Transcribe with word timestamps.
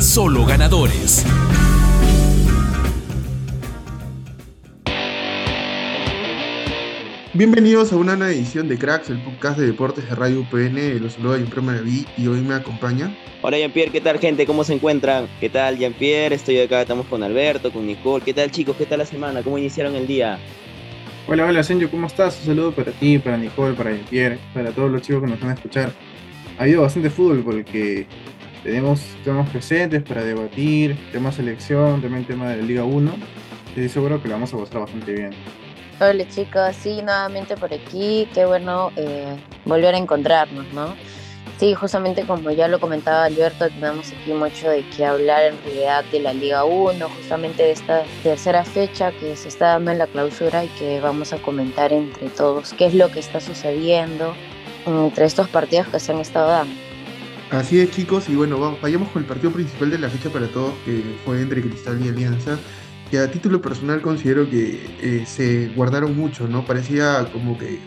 Solo 0.00 0.46
ganadores. 0.46 1.26
Bienvenidos 7.34 7.92
a 7.92 7.96
una 7.96 8.14
nueva 8.14 8.32
edición 8.32 8.68
de 8.68 8.78
Cracks, 8.78 9.10
el 9.10 9.20
podcast 9.24 9.58
de 9.58 9.66
deportes 9.66 10.08
de 10.08 10.14
Radio 10.14 10.42
UPN. 10.42 11.02
Los 11.02 11.14
saluda 11.14 11.38
Jean-Pierre 11.38 11.62
Maraví 11.62 12.06
y 12.16 12.28
hoy 12.28 12.42
me 12.42 12.54
acompaña. 12.54 13.12
Hola 13.42 13.58
Jean-Pierre, 13.58 13.90
¿qué 13.90 14.00
tal 14.00 14.20
gente? 14.20 14.46
¿Cómo 14.46 14.62
se 14.62 14.74
encuentran? 14.74 15.26
¿Qué 15.40 15.48
tal 15.48 15.76
Jean-Pierre? 15.76 16.36
Estoy 16.36 16.60
acá, 16.60 16.82
estamos 16.82 17.06
con 17.06 17.24
Alberto, 17.24 17.72
con 17.72 17.84
Nicole. 17.84 18.24
¿Qué 18.24 18.34
tal 18.34 18.52
chicos? 18.52 18.76
¿Qué 18.76 18.86
tal 18.86 19.00
la 19.00 19.06
semana? 19.06 19.42
¿Cómo 19.42 19.58
iniciaron 19.58 19.96
el 19.96 20.06
día? 20.06 20.38
Hola, 21.26 21.44
hola 21.44 21.64
Senjo, 21.64 21.90
¿cómo 21.90 22.06
estás? 22.06 22.38
Un 22.40 22.46
saludo 22.46 22.70
para 22.70 22.92
ti, 22.92 23.18
para 23.18 23.36
Nicole, 23.36 23.74
para 23.74 23.90
Jean-Pierre, 23.90 24.38
para 24.54 24.70
todos 24.70 24.92
los 24.92 25.02
chicos 25.02 25.24
que 25.24 25.30
nos 25.30 25.40
van 25.40 25.50
a 25.50 25.54
escuchar. 25.54 25.92
Ha 26.56 26.62
habido 26.62 26.82
bastante 26.82 27.10
fútbol 27.10 27.42
porque 27.44 28.06
tenemos 28.62 29.00
temas 29.24 29.48
presentes 29.50 30.02
para 30.02 30.24
debatir, 30.24 30.96
tema 31.12 31.32
selección, 31.32 32.00
también 32.00 32.24
tema 32.24 32.50
de 32.50 32.58
la 32.58 32.62
Liga 32.62 32.84
1. 32.84 33.12
Estoy 33.68 33.88
seguro 33.88 34.22
que 34.22 34.28
lo 34.28 34.34
vamos 34.34 34.52
a 34.52 34.56
gozar 34.56 34.80
bastante 34.80 35.12
bien. 35.12 35.30
Hola 36.00 36.28
chicos, 36.28 36.76
sí, 36.76 37.02
nuevamente 37.02 37.56
por 37.56 37.72
aquí, 37.74 38.28
qué 38.32 38.46
bueno 38.46 38.92
eh, 38.96 39.36
volver 39.64 39.94
a 39.94 39.98
encontrarnos, 39.98 40.72
¿no? 40.72 40.94
Sí, 41.58 41.74
justamente 41.74 42.22
como 42.22 42.52
ya 42.52 42.68
lo 42.68 42.78
comentaba 42.78 43.24
Alberto, 43.24 43.68
tenemos 43.68 44.12
aquí 44.12 44.32
mucho 44.32 44.70
de 44.70 44.88
qué 44.90 45.04
hablar 45.04 45.42
en 45.42 45.58
realidad 45.64 46.04
de 46.12 46.20
la 46.20 46.32
Liga 46.32 46.64
1, 46.64 47.08
justamente 47.08 47.64
de 47.64 47.72
esta 47.72 48.04
tercera 48.22 48.64
fecha 48.64 49.10
que 49.10 49.34
se 49.34 49.48
está 49.48 49.70
dando 49.70 49.90
en 49.90 49.98
la 49.98 50.06
clausura 50.06 50.64
y 50.64 50.68
que 50.68 51.00
vamos 51.00 51.32
a 51.32 51.38
comentar 51.38 51.92
entre 51.92 52.28
todos 52.28 52.72
qué 52.74 52.86
es 52.86 52.94
lo 52.94 53.10
que 53.10 53.18
está 53.18 53.40
sucediendo 53.40 54.34
entre 54.86 55.24
estos 55.24 55.48
partidos 55.48 55.88
que 55.88 55.98
se 55.98 56.12
han 56.12 56.18
estado 56.18 56.48
dando. 56.48 56.87
Así 57.50 57.80
es 57.80 57.90
chicos, 57.90 58.28
y 58.28 58.34
bueno, 58.34 58.58
vamos, 58.58 58.80
vayamos 58.80 59.08
con 59.08 59.22
el 59.22 59.28
partido 59.28 59.50
principal 59.52 59.90
de 59.90 59.98
la 59.98 60.10
fecha 60.10 60.30
para 60.30 60.48
todos, 60.48 60.74
que 60.84 61.02
fue 61.24 61.40
entre 61.40 61.62
Cristal 61.62 62.04
y 62.04 62.08
Alianza 62.08 62.58
que 63.10 63.18
a 63.18 63.30
título 63.30 63.60
personal 63.62 64.02
considero 64.02 64.48
que 64.48 64.90
eh, 65.00 65.24
se 65.26 65.68
guardaron 65.68 66.16
mucho, 66.16 66.46
¿no? 66.46 66.64
Parecía 66.64 67.26
como 67.32 67.56
que 67.56 67.78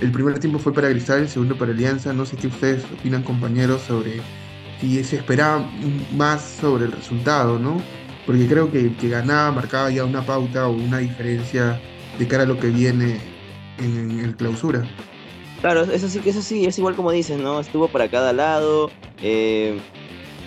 el 0.00 0.12
primer 0.12 0.38
tiempo 0.38 0.58
fue 0.58 0.72
para 0.72 0.90
Cristal, 0.90 1.20
el 1.20 1.28
segundo 1.28 1.56
para 1.56 1.72
Alianza. 1.72 2.12
No 2.12 2.26
sé 2.26 2.36
qué 2.36 2.46
ustedes 2.48 2.84
opinan, 2.84 3.22
compañeros, 3.22 3.82
sobre 3.82 4.20
si 4.80 5.02
se 5.04 5.16
esperaba 5.16 5.68
más 6.14 6.42
sobre 6.42 6.86
el 6.86 6.92
resultado, 6.92 7.58
¿no? 7.58 7.82
Porque 8.26 8.46
creo 8.46 8.70
que, 8.70 8.94
que 8.96 9.08
ganaba, 9.08 9.50
marcaba 9.52 9.90
ya 9.90 10.04
una 10.04 10.22
pauta 10.22 10.68
o 10.68 10.72
una 10.72 10.98
diferencia 10.98 11.80
de 12.18 12.28
cara 12.28 12.42
a 12.42 12.46
lo 12.46 12.58
que 12.58 12.68
viene 12.68 13.18
en, 13.78 14.20
el 14.20 14.36
clausura. 14.36 14.82
Claro, 15.60 15.82
eso 15.82 16.08
sí, 16.08 16.20
eso 16.24 16.40
sí, 16.40 16.64
es 16.64 16.78
igual 16.78 16.96
como 16.96 17.10
dices, 17.10 17.38
¿no? 17.38 17.60
Estuvo 17.60 17.88
para 17.88 18.08
cada 18.08 18.32
lado. 18.32 18.90
Eh, 19.22 19.78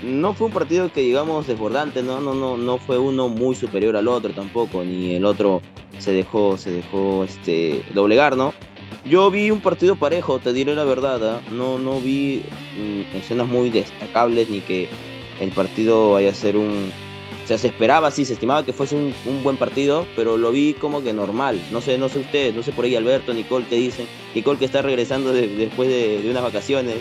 no 0.04 0.34
fue 0.34 0.48
un 0.48 0.54
partido 0.54 0.92
que 0.92 1.02
digamos 1.02 1.48
desbordante, 1.48 2.02
no, 2.04 2.20
no, 2.20 2.34
no, 2.34 2.58
no 2.58 2.78
fue 2.78 2.98
uno 2.98 3.30
muy 3.30 3.56
superior 3.56 3.96
al 3.96 4.08
otro 4.08 4.34
tampoco, 4.34 4.84
ni 4.84 5.16
el 5.16 5.26
otro 5.26 5.62
se 6.00 6.12
dejó, 6.12 6.58
se 6.58 6.72
dejó 6.72 7.24
este 7.24 7.84
doblegar, 7.94 8.36
¿no? 8.36 8.54
Yo 9.06 9.30
vi 9.32 9.52
un 9.52 9.62
partido 9.62 9.96
parejo, 9.96 10.40
te 10.40 10.52
diré 10.52 10.76
la 10.76 10.84
verdad, 10.84 11.36
¿ah? 11.36 11.42
no, 11.52 11.78
no 11.78 12.00
vi 12.00 12.44
mm, 12.78 13.18
escenas 13.18 13.48
muy 13.48 13.70
destacables 13.70 14.50
ni 14.50 14.62
que 14.62 14.90
el 15.40 15.52
partido 15.52 16.14
vaya 16.14 16.32
a 16.32 16.34
ser 16.34 16.58
un, 16.58 16.92
o 17.44 17.48
sea, 17.48 17.58
se 17.58 17.68
esperaba, 17.68 18.10
sí, 18.10 18.24
se 18.24 18.34
estimaba 18.34 18.64
que 18.64 18.72
fuese 18.72 18.96
un, 18.96 19.44
buen 19.44 19.58
partido, 19.58 20.08
pero 20.16 20.38
lo 20.38 20.52
vi 20.52 20.74
como 20.74 21.04
que 21.04 21.12
normal. 21.12 21.62
No 21.72 21.82
sé, 21.82 21.98
no 21.98 22.08
sé 22.08 22.20
ustedes, 22.20 22.56
no 22.56 22.64
sé 22.64 22.72
por 22.72 22.86
ahí 22.86 22.96
Alberto, 22.96 23.34
Nicole, 23.34 23.66
¿qué 23.70 23.76
dicen? 23.76 24.08
Nicole 24.34 24.60
que 24.60 24.66
está 24.66 24.82
regresando 24.82 25.34
después 25.34 25.90
de, 25.90 26.26
unas 26.30 26.42
vacaciones. 26.42 26.96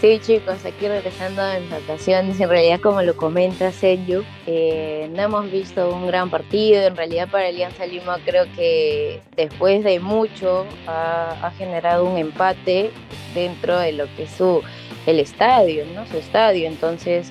Sí, 0.00 0.20
chicos, 0.20 0.64
aquí 0.64 0.88
regresando 0.88 1.48
en 1.48 1.68
vacaciones, 1.68 2.40
en 2.40 2.48
realidad 2.48 2.80
como 2.80 3.02
lo 3.02 3.16
comenta 3.16 3.70
Senju, 3.70 4.22
eh, 4.46 5.08
no 5.14 5.22
hemos 5.22 5.50
visto 5.50 5.92
un 5.94 6.08
gran 6.08 6.28
partido, 6.28 6.82
en 6.82 6.96
realidad 6.96 7.28
para 7.30 7.48
Alianza 7.48 7.86
Lima 7.86 8.18
creo 8.24 8.46
que 8.56 9.20
después 9.36 9.84
de 9.84 10.00
mucho 10.00 10.66
ha, 10.88 11.52
generado 11.56 12.04
un 12.04 12.18
empate 12.18 12.90
dentro 13.32 13.78
de 13.78 13.92
lo 13.92 14.06
que 14.16 14.24
es 14.24 14.30
su, 14.30 14.60
el 15.06 15.20
estadio, 15.20 15.84
¿no? 15.94 16.04
Su 16.06 16.16
estadio, 16.16 16.66
entonces 16.66 17.28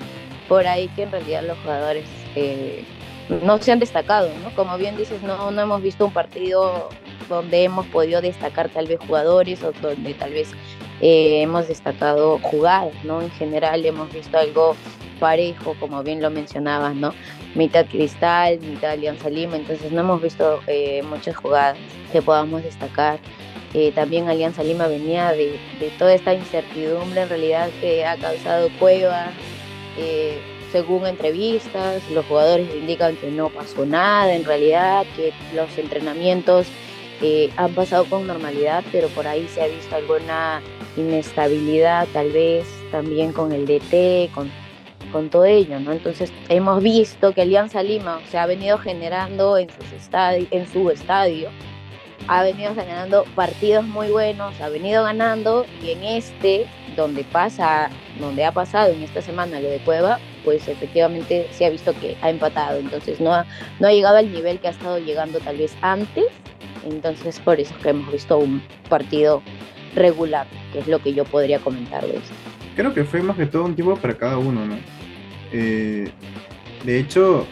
por 0.48 0.66
ahí 0.66 0.88
que 0.88 1.02
en 1.02 1.12
realidad 1.12 1.42
los 1.46 1.58
jugadores 1.58 2.04
eh, 2.36 2.84
no 3.42 3.58
se 3.58 3.72
han 3.72 3.78
destacado, 3.78 4.30
¿no? 4.42 4.54
Como 4.54 4.76
bien 4.78 4.96
dices, 4.96 5.22
no, 5.22 5.50
no 5.50 5.62
hemos 5.62 5.82
visto 5.82 6.06
un 6.06 6.12
partido 6.12 6.88
donde 7.28 7.64
hemos 7.64 7.86
podido 7.86 8.20
destacar 8.20 8.68
tal 8.68 8.86
vez 8.86 8.98
jugadores 9.06 9.62
o 9.62 9.72
donde 9.72 10.14
tal 10.14 10.32
vez 10.32 10.50
eh, 11.00 11.42
hemos 11.42 11.68
destacado 11.68 12.38
jugadas, 12.40 12.92
¿no? 13.04 13.22
En 13.22 13.30
general 13.30 13.84
hemos 13.86 14.12
visto 14.12 14.38
algo 14.38 14.76
parejo, 15.20 15.76
como 15.78 16.02
bien 16.02 16.20
lo 16.20 16.30
mencionabas, 16.30 16.94
¿no? 16.94 17.14
Mitad 17.54 17.86
Cristal, 17.86 18.58
mitad 18.60 18.92
Alianza 18.92 19.30
Lima, 19.30 19.56
entonces 19.56 19.92
no 19.92 20.00
hemos 20.00 20.20
visto 20.20 20.60
eh, 20.66 21.02
muchas 21.02 21.36
jugadas 21.36 21.78
que 22.12 22.22
podamos 22.22 22.62
destacar. 22.62 23.18
También 23.94 24.28
Alianza 24.28 24.62
Lima 24.62 24.86
venía 24.86 25.32
de, 25.32 25.58
toda 25.98 26.12
esta 26.12 26.34
incertidumbre 26.34 27.22
en 27.22 27.28
realidad 27.30 27.70
que 27.80 28.04
ha 28.04 28.18
causado 28.18 28.68
Cuevas. 28.78 29.30
Según 30.72 31.06
entrevistas, 31.06 32.02
los 32.10 32.24
jugadores 32.26 32.74
indican 32.74 33.14
que 33.16 33.30
no 33.30 33.50
pasó 33.50 33.86
nada 33.86 34.34
en 34.34 34.44
realidad, 34.44 35.04
que 35.14 35.32
los 35.54 35.76
entrenamientos 35.78 36.66
han 37.56 37.72
pasado 37.74 38.04
con 38.06 38.26
normalidad, 38.26 38.82
pero 38.90 39.08
por 39.08 39.26
ahí 39.26 39.46
se 39.48 39.62
ha 39.62 39.68
visto 39.68 39.94
alguna 39.94 40.60
inestabilidad 40.96 42.08
tal 42.12 42.32
vez 42.32 42.66
también 42.90 43.32
con 43.32 43.52
el 43.52 43.64
DT, 43.64 44.32
con, 44.34 44.50
con 45.12 45.30
todo 45.30 45.44
ello, 45.44 45.78
¿no? 45.78 45.92
Entonces 45.92 46.32
hemos 46.48 46.82
visto 46.82 47.32
que 47.32 47.42
Alianza 47.42 47.82
Lima 47.82 48.20
se 48.28 48.38
ha 48.38 48.46
venido 48.46 48.78
generando 48.78 49.56
en, 49.56 49.68
sus 49.70 50.10
en 50.50 50.66
su 50.72 50.90
estadio, 50.90 51.50
ha 52.26 52.42
venido 52.42 52.74
generando 52.74 53.24
partidos 53.36 53.84
muy 53.84 54.08
buenos, 54.08 54.60
ha 54.60 54.68
venido 54.68 55.04
ganando 55.04 55.64
y 55.80 55.92
en 55.92 56.02
este, 56.02 56.66
donde 56.96 57.22
pasa, 57.22 57.88
donde 58.18 58.44
ha 58.44 58.52
pasado 58.52 58.92
en 58.92 59.02
esta 59.02 59.22
semana 59.22 59.60
lo 59.60 59.68
de 59.68 59.78
Cueva, 59.78 60.18
pues 60.44 60.68
efectivamente 60.68 61.46
se 61.52 61.66
ha 61.66 61.70
visto 61.70 61.92
que 62.00 62.16
ha 62.22 62.30
empatado, 62.30 62.78
entonces 62.78 63.20
no 63.20 63.32
ha, 63.32 63.46
no 63.80 63.88
ha 63.88 63.92
llegado 63.92 64.16
al 64.16 64.32
nivel 64.32 64.58
que 64.58 64.68
ha 64.68 64.72
estado 64.72 64.98
llegando 64.98 65.38
tal 65.40 65.56
vez 65.56 65.74
antes, 65.82 66.26
entonces 66.88 67.38
por 67.40 67.60
eso 67.60 67.74
es 67.76 67.82
que 67.82 67.90
hemos 67.90 68.12
visto 68.12 68.38
un 68.38 68.62
partido 68.88 69.42
regular, 69.94 70.46
que 70.72 70.80
es 70.80 70.88
lo 70.88 70.98
que 71.00 71.12
yo 71.14 71.24
podría 71.24 71.58
comentar 71.58 72.02
de 72.04 72.12
eso. 72.12 72.32
Creo 72.76 72.94
que 72.94 73.04
fue 73.04 73.22
más 73.22 73.36
que 73.36 73.46
todo 73.46 73.64
un 73.64 73.74
tiempo 73.74 73.96
para 73.96 74.14
cada 74.16 74.38
uno, 74.38 74.64
¿no? 74.64 74.76
Eh, 75.52 76.10
de 76.84 76.98
hecho, 76.98 77.46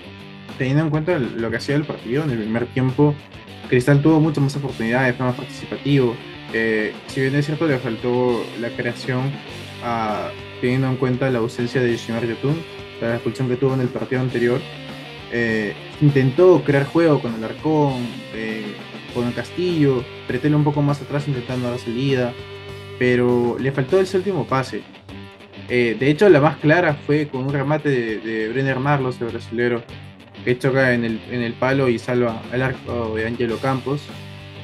teniendo 0.56 0.84
en 0.84 0.90
cuenta 0.90 1.18
lo 1.18 1.50
que 1.50 1.58
hacía 1.58 1.76
el 1.76 1.84
partido, 1.84 2.24
en 2.24 2.30
el 2.30 2.38
primer 2.38 2.66
tiempo, 2.66 3.14
Cristal 3.68 4.02
tuvo 4.02 4.18
muchas 4.20 4.42
más 4.42 4.56
oportunidades, 4.56 5.14
fue 5.16 5.26
más 5.26 5.36
participativo. 5.36 6.16
Eh, 6.52 6.92
si 7.06 7.20
bien 7.20 7.34
es 7.36 7.46
cierto, 7.46 7.66
le 7.66 7.78
faltó 7.78 8.42
la 8.60 8.68
creación, 8.70 9.30
teniendo 10.60 10.88
en 10.88 10.96
cuenta 10.96 11.30
la 11.30 11.38
ausencia 11.38 11.80
de 11.80 11.96
Shimar 11.96 12.26
Yotun, 12.26 12.60
la 13.09 13.15
expulsión 13.15 13.49
que 13.49 13.56
tuvo 13.56 13.75
en 13.75 13.81
el 13.81 13.88
partido 13.88 14.21
anterior. 14.21 14.61
Eh, 15.32 15.75
intentó 16.00 16.62
crear 16.64 16.87
juego 16.87 17.20
con 17.20 17.35
el 17.35 17.44
Arcón, 17.44 18.06
con 19.14 19.26
el 19.26 19.35
Castillo, 19.35 20.05
pretele 20.26 20.56
un 20.56 20.64
poco 20.64 20.82
más 20.82 21.00
atrás 21.00 21.26
intentando 21.29 21.70
la 21.70 21.79
salida, 21.79 22.32
pero 22.99 23.56
le 23.58 23.73
faltó 23.73 24.00
ese 24.00 24.17
último 24.17 24.47
pase. 24.47 24.82
Eh, 25.69 25.97
de 25.99 26.11
hecho, 26.11 26.29
la 26.29 26.41
más 26.41 26.56
clara 26.56 26.94
fue 26.94 27.29
con 27.29 27.44
un 27.44 27.52
remate 27.52 28.19
de, 28.19 28.49
Brenner 28.49 28.81
Marlos, 28.81 29.20
el 29.20 29.29
brasilero, 29.29 29.82
que 30.44 30.58
choca 30.58 30.94
en 30.94 31.05
el, 31.05 31.20
en 31.31 31.43
el 31.43 31.53
palo 31.53 31.88
y 31.88 31.99
salva 31.99 32.43
el 32.53 32.62
arco 32.62 33.14
de 33.14 33.26
Angelo 33.26 33.56
Campos. 33.58 34.03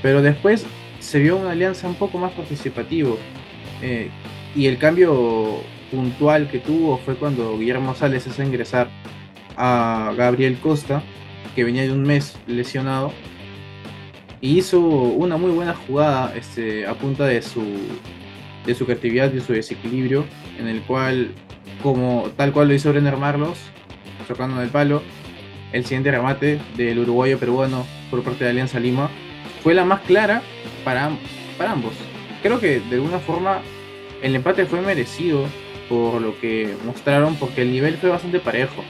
Pero 0.02 0.20
después 0.20 0.66
se 0.98 1.18
vio 1.20 1.36
una 1.36 1.52
alianza 1.52 1.86
un 1.88 1.94
poco 1.94 2.18
más 2.18 2.32
participativo. 2.32 3.18
Eh, 3.82 4.10
y 4.54 4.66
el 4.66 4.78
cambio 4.78 5.60
puntual 5.90 6.48
que 6.48 6.58
tuvo 6.58 6.98
fue 6.98 7.16
cuando 7.16 7.58
Guillermo 7.58 7.94
Sales 7.94 8.26
hace 8.26 8.44
ingresar 8.44 8.88
a 9.56 10.12
Gabriel 10.16 10.58
Costa, 10.58 11.02
que 11.54 11.64
venía 11.64 11.82
de 11.82 11.92
un 11.92 12.02
mes 12.02 12.36
lesionado, 12.46 13.12
y 14.40 14.58
hizo 14.58 14.80
una 14.80 15.36
muy 15.36 15.50
buena 15.50 15.74
jugada 15.74 16.34
este, 16.36 16.86
a 16.86 16.94
punta 16.94 17.24
de 17.24 17.40
su, 17.42 17.62
de 18.66 18.74
su 18.74 18.84
creatividad 18.84 19.32
y 19.32 19.40
su 19.40 19.52
desequilibrio, 19.52 20.24
en 20.58 20.68
el 20.68 20.82
cual, 20.82 21.30
como 21.82 22.30
tal 22.36 22.52
cual 22.52 22.68
lo 22.68 22.74
hizo 22.74 22.90
Brenner 22.90 23.16
Marlos, 23.16 23.58
chocando 24.28 24.56
en 24.56 24.62
el 24.62 24.68
palo. 24.70 25.02
El 25.72 25.84
siguiente 25.84 26.10
remate 26.10 26.60
del 26.76 26.98
uruguayo 27.00 27.38
peruano 27.38 27.86
por 28.10 28.22
parte 28.22 28.44
de 28.44 28.50
Alianza 28.50 28.78
Lima 28.78 29.10
fue 29.62 29.74
la 29.74 29.84
más 29.84 30.00
clara 30.02 30.42
para, 30.84 31.10
para 31.58 31.72
ambos. 31.72 31.92
Creo 32.42 32.60
que 32.60 32.80
de 32.80 32.96
alguna 32.96 33.18
forma 33.18 33.60
el 34.22 34.34
empate 34.34 34.66
fue 34.66 34.80
merecido 34.80 35.46
por 35.88 36.20
lo 36.20 36.38
que 36.40 36.74
mostraron, 36.84 37.36
porque 37.36 37.62
el 37.62 37.70
nivel 37.70 37.96
fue 37.96 38.10
bastante 38.10 38.40
parejo. 38.40 38.82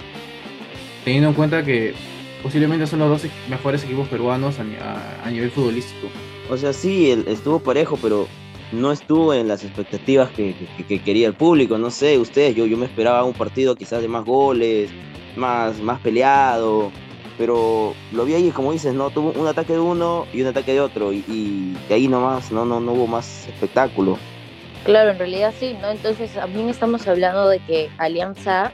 Teniendo 1.04 1.28
en 1.28 1.34
cuenta 1.34 1.64
que 1.64 1.94
posiblemente 2.42 2.86
son 2.86 3.00
los 3.00 3.08
dos 3.08 3.30
mejores 3.48 3.84
equipos 3.84 4.08
peruanos 4.08 4.56
a, 4.58 5.30
nivel 5.30 5.50
futbolístico. 5.50 6.08
O 6.48 6.56
sea, 6.56 6.72
sí, 6.72 7.10
estuvo 7.26 7.58
parejo, 7.60 7.98
pero 8.00 8.28
no 8.72 8.92
estuvo 8.92 9.34
en 9.34 9.48
las 9.48 9.64
expectativas 9.64 10.30
que, 10.30 10.54
quería 11.04 11.26
el 11.26 11.34
público. 11.34 11.78
No 11.78 11.90
sé, 11.90 12.18
ustedes, 12.18 12.54
yo, 12.54 12.66
yo 12.66 12.76
me 12.76 12.86
esperaba 12.86 13.24
un 13.24 13.34
partido 13.34 13.76
quizás 13.76 14.02
de 14.02 14.08
más 14.08 14.24
goles, 14.24 14.90
más, 15.36 15.80
más 15.80 16.00
peleado, 16.00 16.90
pero 17.38 17.94
lo 18.12 18.24
vi 18.24 18.34
ahí, 18.34 18.50
como 18.50 18.72
dices, 18.72 18.94
¿no? 18.94 19.10
Tuvo 19.10 19.32
un 19.32 19.46
ataque 19.46 19.74
de 19.74 19.80
uno 19.80 20.26
y 20.32 20.42
un 20.42 20.48
ataque 20.48 20.72
de 20.72 20.80
otro, 20.80 21.12
y, 21.12 21.24
y 21.28 21.76
de 21.88 21.94
ahí 21.94 22.08
nomás 22.08 22.50
no, 22.50 22.64
no, 22.64 22.80
no 22.80 22.92
hubo 22.92 23.06
más 23.06 23.46
espectáculo. 23.48 24.18
Claro, 24.84 25.10
en 25.10 25.18
realidad 25.18 25.52
sí, 25.58 25.76
¿no? 25.80 25.90
Entonces 25.90 26.32
también 26.32 26.68
estamos 26.68 27.06
hablando 27.08 27.48
de 27.48 27.58
que 27.60 27.90
Alianza 27.98 28.72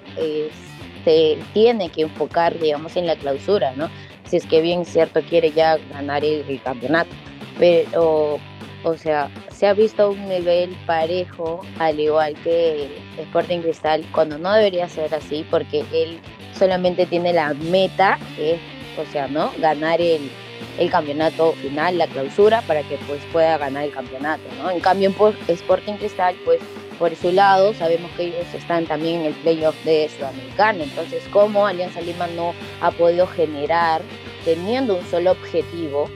se 1.04 1.38
tiene 1.52 1.88
que 1.88 2.02
enfocar, 2.02 2.58
digamos, 2.58 2.96
en 2.96 3.06
la 3.06 3.16
clausura, 3.16 3.72
¿no? 3.76 3.88
Si 4.28 4.36
es 4.36 4.46
que 4.46 4.60
bien 4.60 4.84
cierto 4.84 5.20
quiere 5.22 5.52
ya 5.52 5.78
ganar 5.92 6.24
el, 6.24 6.60
campeonato. 6.62 7.10
Pero, 7.58 8.38
o 8.84 8.96
sea, 8.96 9.30
se 9.52 9.66
ha 9.66 9.74
visto 9.74 10.10
un 10.10 10.28
nivel 10.28 10.76
parejo, 10.86 11.62
al 11.78 11.98
igual 12.00 12.34
que 12.44 12.88
Sporting 13.18 13.60
Cristal, 13.60 14.04
cuando 14.12 14.38
no 14.38 14.52
debería 14.52 14.88
ser 14.88 15.14
así, 15.14 15.44
porque 15.50 15.84
él 15.92 16.18
solamente 16.54 17.06
tiene 17.06 17.32
la 17.32 17.54
meta, 17.54 18.18
que 18.36 18.54
es, 18.54 18.60
o 18.98 19.10
sea, 19.10 19.28
¿no? 19.28 19.52
Ganar 19.58 20.00
el, 20.00 20.30
el 20.78 20.90
campeonato 20.90 21.52
final, 21.54 21.98
la 21.98 22.06
clausura, 22.06 22.62
para 22.62 22.82
que 22.82 22.96
pues 23.06 23.20
pueda 23.32 23.58
ganar 23.58 23.84
el 23.84 23.92
campeonato, 23.92 24.42
¿no? 24.62 24.70
En 24.70 24.80
cambio 24.80 25.12
en 25.18 25.54
Sporting 25.54 25.94
Cristal, 25.94 26.34
pues 26.44 26.60
por 26.98 27.14
su 27.16 27.32
lado 27.32 27.74
sabemos 27.74 28.10
que 28.12 28.24
ellos 28.24 28.46
están 28.54 28.86
también 28.86 29.20
en 29.20 29.26
el 29.26 29.34
playoff 29.34 29.74
de 29.84 30.08
Sudamericano, 30.08 30.84
entonces 30.84 31.22
cómo 31.32 31.66
Alianza 31.66 32.00
Lima 32.00 32.26
no 32.28 32.54
ha 32.80 32.90
podido 32.90 33.26
generar, 33.26 34.02
teniendo 34.44 34.96
un 34.96 35.04
solo 35.06 35.32
objetivo, 35.32 36.08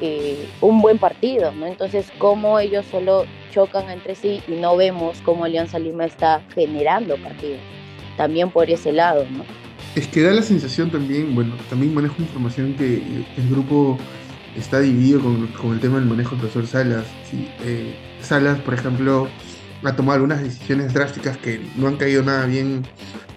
eh, 0.00 0.48
un 0.60 0.80
buen 0.80 0.98
partido, 0.98 1.52
¿no? 1.52 1.66
Entonces 1.66 2.10
cómo 2.18 2.58
ellos 2.58 2.86
solo 2.90 3.26
chocan 3.52 3.90
entre 3.90 4.14
sí 4.14 4.42
y 4.48 4.52
no 4.52 4.76
vemos 4.76 5.20
cómo 5.24 5.44
Alianza 5.44 5.78
Lima 5.78 6.06
está 6.06 6.40
generando 6.54 7.16
partidos, 7.16 7.60
también 8.16 8.50
por 8.50 8.70
ese 8.70 8.92
lado, 8.92 9.26
¿no? 9.30 9.44
Es 9.94 10.06
que 10.06 10.22
da 10.22 10.32
la 10.32 10.42
sensación 10.42 10.90
también, 10.90 11.34
bueno, 11.34 11.56
también 11.68 11.92
manejo 11.92 12.14
información 12.18 12.74
que 12.74 13.02
el 13.36 13.50
grupo 13.50 13.98
está 14.56 14.80
dividido 14.80 15.20
con, 15.20 15.72
el 15.72 15.80
tema 15.80 15.98
del 15.98 16.08
manejo 16.08 16.30
del 16.30 16.40
profesor 16.40 16.66
Salas. 16.66 17.06
Eh, 17.64 17.96
Salas, 18.20 18.60
por 18.60 18.74
ejemplo, 18.74 19.28
ha 19.82 19.96
tomado 19.96 20.14
algunas 20.16 20.42
decisiones 20.42 20.92
drásticas 20.92 21.36
que 21.38 21.60
no 21.76 21.88
han 21.88 21.96
caído 21.96 22.22
nada 22.22 22.46
bien 22.46 22.82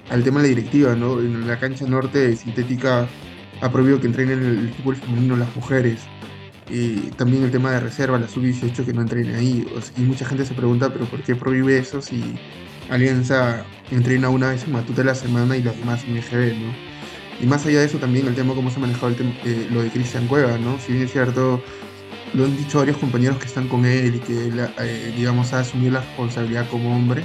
al 0.09 0.23
tema 0.23 0.41
de 0.41 0.49
la 0.49 0.55
directiva, 0.55 0.95
¿no? 0.95 1.19
En 1.19 1.47
la 1.47 1.59
cancha 1.59 1.85
norte 1.85 2.35
sintética 2.35 3.07
ha 3.61 3.71
prohibido 3.71 3.99
que 3.99 4.07
entrenen 4.07 4.43
el, 4.43 4.69
fútbol 4.73 4.95
femenino 4.97 5.35
las 5.35 5.55
mujeres. 5.55 6.01
Y 6.69 6.95
también 7.17 7.43
el 7.43 7.51
tema 7.51 7.71
de 7.71 7.79
reserva, 7.79 8.19
la 8.19 8.27
sub-18 8.27 8.85
que 8.85 8.93
no 8.93 9.01
entrene 9.01 9.35
ahí. 9.35 9.65
y 9.97 10.01
mucha 10.01 10.25
gente 10.25 10.45
se 10.45 10.53
pregunta, 10.53 10.91
¿pero 10.91 11.05
por 11.05 11.21
qué 11.23 11.35
prohíbe 11.35 11.77
eso 11.77 12.01
si 12.01 12.35
Alianza 12.89 13.65
entrena 13.91 14.29
una 14.29 14.49
vez 14.49 14.63
en 14.63 14.73
Matute 14.73 15.03
la 15.03 15.15
semana 15.15 15.55
y 15.57 15.63
las 15.63 15.77
demás 15.77 16.03
en 16.05 16.17
EGB, 16.17 16.57
¿no? 16.57 16.73
Y 17.41 17.45
más 17.45 17.65
allá 17.65 17.79
de 17.79 17.85
eso 17.85 17.97
también 17.97 18.27
el 18.27 18.35
tema 18.35 18.53
cómo 18.53 18.69
se 18.69 18.77
ha 18.77 18.79
manejado 18.79 19.07
el 19.09 19.15
eh, 19.45 19.67
lo 19.71 19.81
de 19.81 19.89
Cristian 19.89 20.27
Cueva, 20.27 20.57
¿no? 20.57 20.79
Si 20.79 20.93
bien 20.93 21.05
es 21.05 21.11
cierto, 21.11 21.61
lo 22.33 22.45
han 22.45 22.55
dicho 22.57 22.79
varios 22.79 22.97
compañeros 22.97 23.37
que 23.37 23.45
están 23.45 23.67
con 23.67 23.85
él 23.85 24.15
y 24.15 24.19
que, 24.19 24.51
eh, 24.79 25.13
digamos, 25.15 25.53
ha 25.53 25.59
asumido 25.59 25.93
la 25.93 26.01
responsabilidad 26.01 26.67
como 26.69 26.95
hombre, 26.95 27.23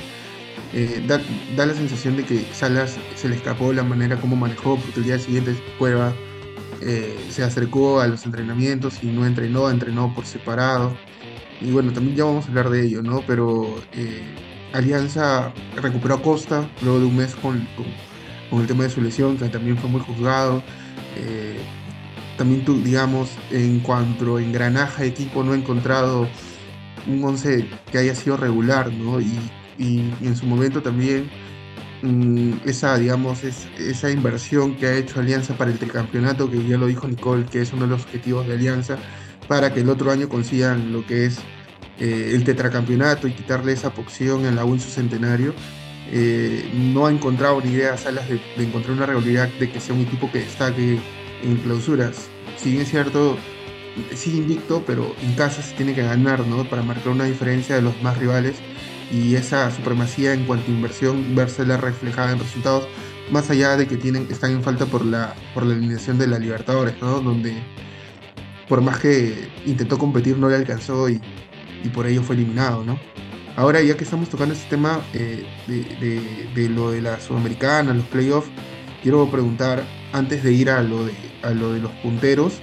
eh, 0.72 1.02
da, 1.06 1.20
la 1.66 1.74
sensación 1.74 2.16
de 2.16 2.24
que 2.24 2.44
Salas 2.52 2.98
se 3.14 3.28
le 3.28 3.36
escapó 3.36 3.72
la 3.72 3.82
manera 3.82 4.16
como 4.16 4.36
manejó, 4.36 4.76
porque 4.76 5.00
el 5.00 5.06
día 5.06 5.18
siguiente 5.18 5.54
Cueva 5.78 6.14
se 7.30 7.42
acercó 7.42 8.00
a 8.00 8.06
los 8.06 8.24
entrenamientos 8.24 9.02
y 9.02 9.06
no 9.06 9.26
entrenó, 9.26 9.68
entrenó 9.68 10.14
por 10.14 10.26
separado. 10.26 10.96
Y 11.60 11.72
bueno, 11.72 11.92
también 11.92 12.16
ya 12.16 12.24
vamos 12.24 12.46
a 12.46 12.48
hablar 12.48 12.70
de 12.70 12.86
ello, 12.86 13.02
¿no? 13.02 13.22
Pero 13.26 13.82
Alianza 14.72 15.52
recuperó 15.76 16.14
a 16.14 16.22
Costa 16.22 16.68
luego 16.82 17.00
de 17.00 17.06
un 17.06 17.16
mes 17.16 17.34
con, 17.36 17.66
con, 18.50 18.60
el 18.60 18.66
tema 18.66 18.84
de 18.84 18.90
su 18.90 19.00
lesión, 19.00 19.36
que 19.36 19.48
también 19.48 19.76
fue 19.78 19.90
muy 19.90 20.00
juzgado. 20.00 20.62
Eh, 21.16 21.58
también 22.36 22.64
digamos, 22.84 23.30
en 23.50 23.80
cuanto 23.80 24.36
a 24.36 24.42
engranaje 24.42 25.06
equipo, 25.06 25.42
no 25.42 25.52
ha 25.52 25.56
encontrado 25.56 26.28
un 27.06 27.24
11 27.24 27.68
que 27.90 27.98
haya 27.98 28.14
sido 28.14 28.36
regular, 28.36 28.92
¿no? 28.92 29.20
Y, 29.20 29.38
en 29.80 30.34
su 30.34 30.44
momento 30.44 30.82
también 30.82 31.30
mm, 32.02 32.54
esa, 32.64 32.98
digamos, 32.98 33.44
es, 33.44 33.68
esa 33.78 34.10
inversión 34.10 34.74
que 34.74 34.86
ha 34.86 34.96
hecho 34.96 35.20
Alianza 35.20 35.56
para 35.56 35.70
el 35.70 35.78
tricampeonato, 35.78 36.50
que 36.50 36.66
ya 36.66 36.76
lo 36.76 36.86
dijo 36.86 37.06
Nicole, 37.06 37.44
que 37.44 37.60
es 37.60 37.72
uno 37.72 37.84
de 37.84 37.90
los 37.90 38.02
objetivos 38.02 38.46
de 38.48 38.54
Alianza, 38.54 38.98
para 39.46 39.72
que 39.72 39.80
el 39.80 39.88
otro 39.88 40.10
año 40.10 40.28
consigan 40.28 40.92
lo 40.92 41.06
que 41.06 41.26
es 41.26 41.38
eh, 42.00 42.32
el 42.34 42.44
tetracampeonato 42.44 43.26
y 43.28 43.32
quitarle 43.32 43.72
esa 43.72 43.90
posición 43.90 44.46
en 44.46 44.56
la 44.56 44.64
U 44.64 44.74
en 44.74 44.80
centenario, 44.80 45.54
eh, 46.10 46.70
no 46.74 47.06
ha 47.06 47.12
encontrado 47.12 47.60
ni 47.60 47.72
idea 47.72 47.96
Salas 47.96 48.28
de, 48.28 48.40
encontrar 48.56 48.96
una 48.96 49.06
regularidad 49.06 49.48
de 49.48 49.70
que 49.70 49.80
sea 49.80 49.94
un 49.94 50.02
equipo 50.02 50.30
que 50.32 50.38
destaque 50.38 50.98
en 51.42 51.56
clausuras. 51.56 52.28
Si 52.56 52.70
bien 52.70 52.82
es 52.82 52.90
cierto, 52.90 53.36
sigue 54.14 54.38
invicto, 54.38 54.82
pero 54.86 55.14
en 55.22 55.34
casa 55.34 55.62
se 55.62 55.74
tiene 55.74 55.94
que 55.94 56.02
ganar, 56.02 56.46
¿no? 56.46 56.64
Para 56.68 56.82
marcar 56.82 57.08
una 57.12 57.24
diferencia 57.24 57.74
de 57.74 57.82
los 57.82 58.00
más 58.02 58.16
rivales 58.16 58.56
y 59.12 59.34
esa 59.34 59.70
supremacía 59.70 60.34
en 60.34 60.44
cuanto 60.44 60.70
a 60.70 60.74
inversión 60.74 61.34
versela 61.34 61.76
reflejada 61.76 62.32
en 62.32 62.38
resultados, 62.38 62.86
más 63.30 63.50
allá 63.50 63.76
de 63.76 63.86
que 63.86 63.96
tienen, 63.96 64.26
están 64.30 64.52
en 64.52 64.62
falta 64.62 64.86
por 64.86 65.04
la, 65.04 65.34
por 65.54 65.64
la 65.66 65.74
eliminación 65.74 66.18
de 66.18 66.26
la 66.26 66.38
Libertadores, 66.38 66.94
¿no? 67.00 67.20
Donde 67.20 67.54
por 68.68 68.82
más 68.82 68.98
que 68.98 69.48
intentó 69.66 69.98
competir 69.98 70.36
no 70.38 70.48
le 70.48 70.56
alcanzó 70.56 71.08
y 71.08 71.20
y 71.84 71.88
por 71.88 72.06
ello 72.06 72.22
fue 72.22 72.36
eliminado, 72.36 72.84
¿no? 72.84 72.98
Ahora, 73.58 73.82
ya 73.82 73.96
que 73.96 74.04
estamos 74.04 74.28
tocando 74.28 74.54
este 74.54 74.70
tema 74.70 75.00
eh, 75.14 75.44
de, 75.66 76.68
lo 76.68 76.92
de 76.92 77.02
la 77.02 77.18
Sudamericana, 77.18 77.92
los 77.92 78.04
playoffs, 78.04 78.48
quiero 79.02 79.28
preguntar, 79.28 79.82
antes 80.12 80.44
de 80.44 80.52
ir 80.52 80.70
a 80.70 80.80
lo 80.80 81.06
de, 81.06 81.12
a 81.42 81.50
lo 81.50 81.72
de 81.72 81.80
los 81.80 81.90
punteros, 81.94 82.60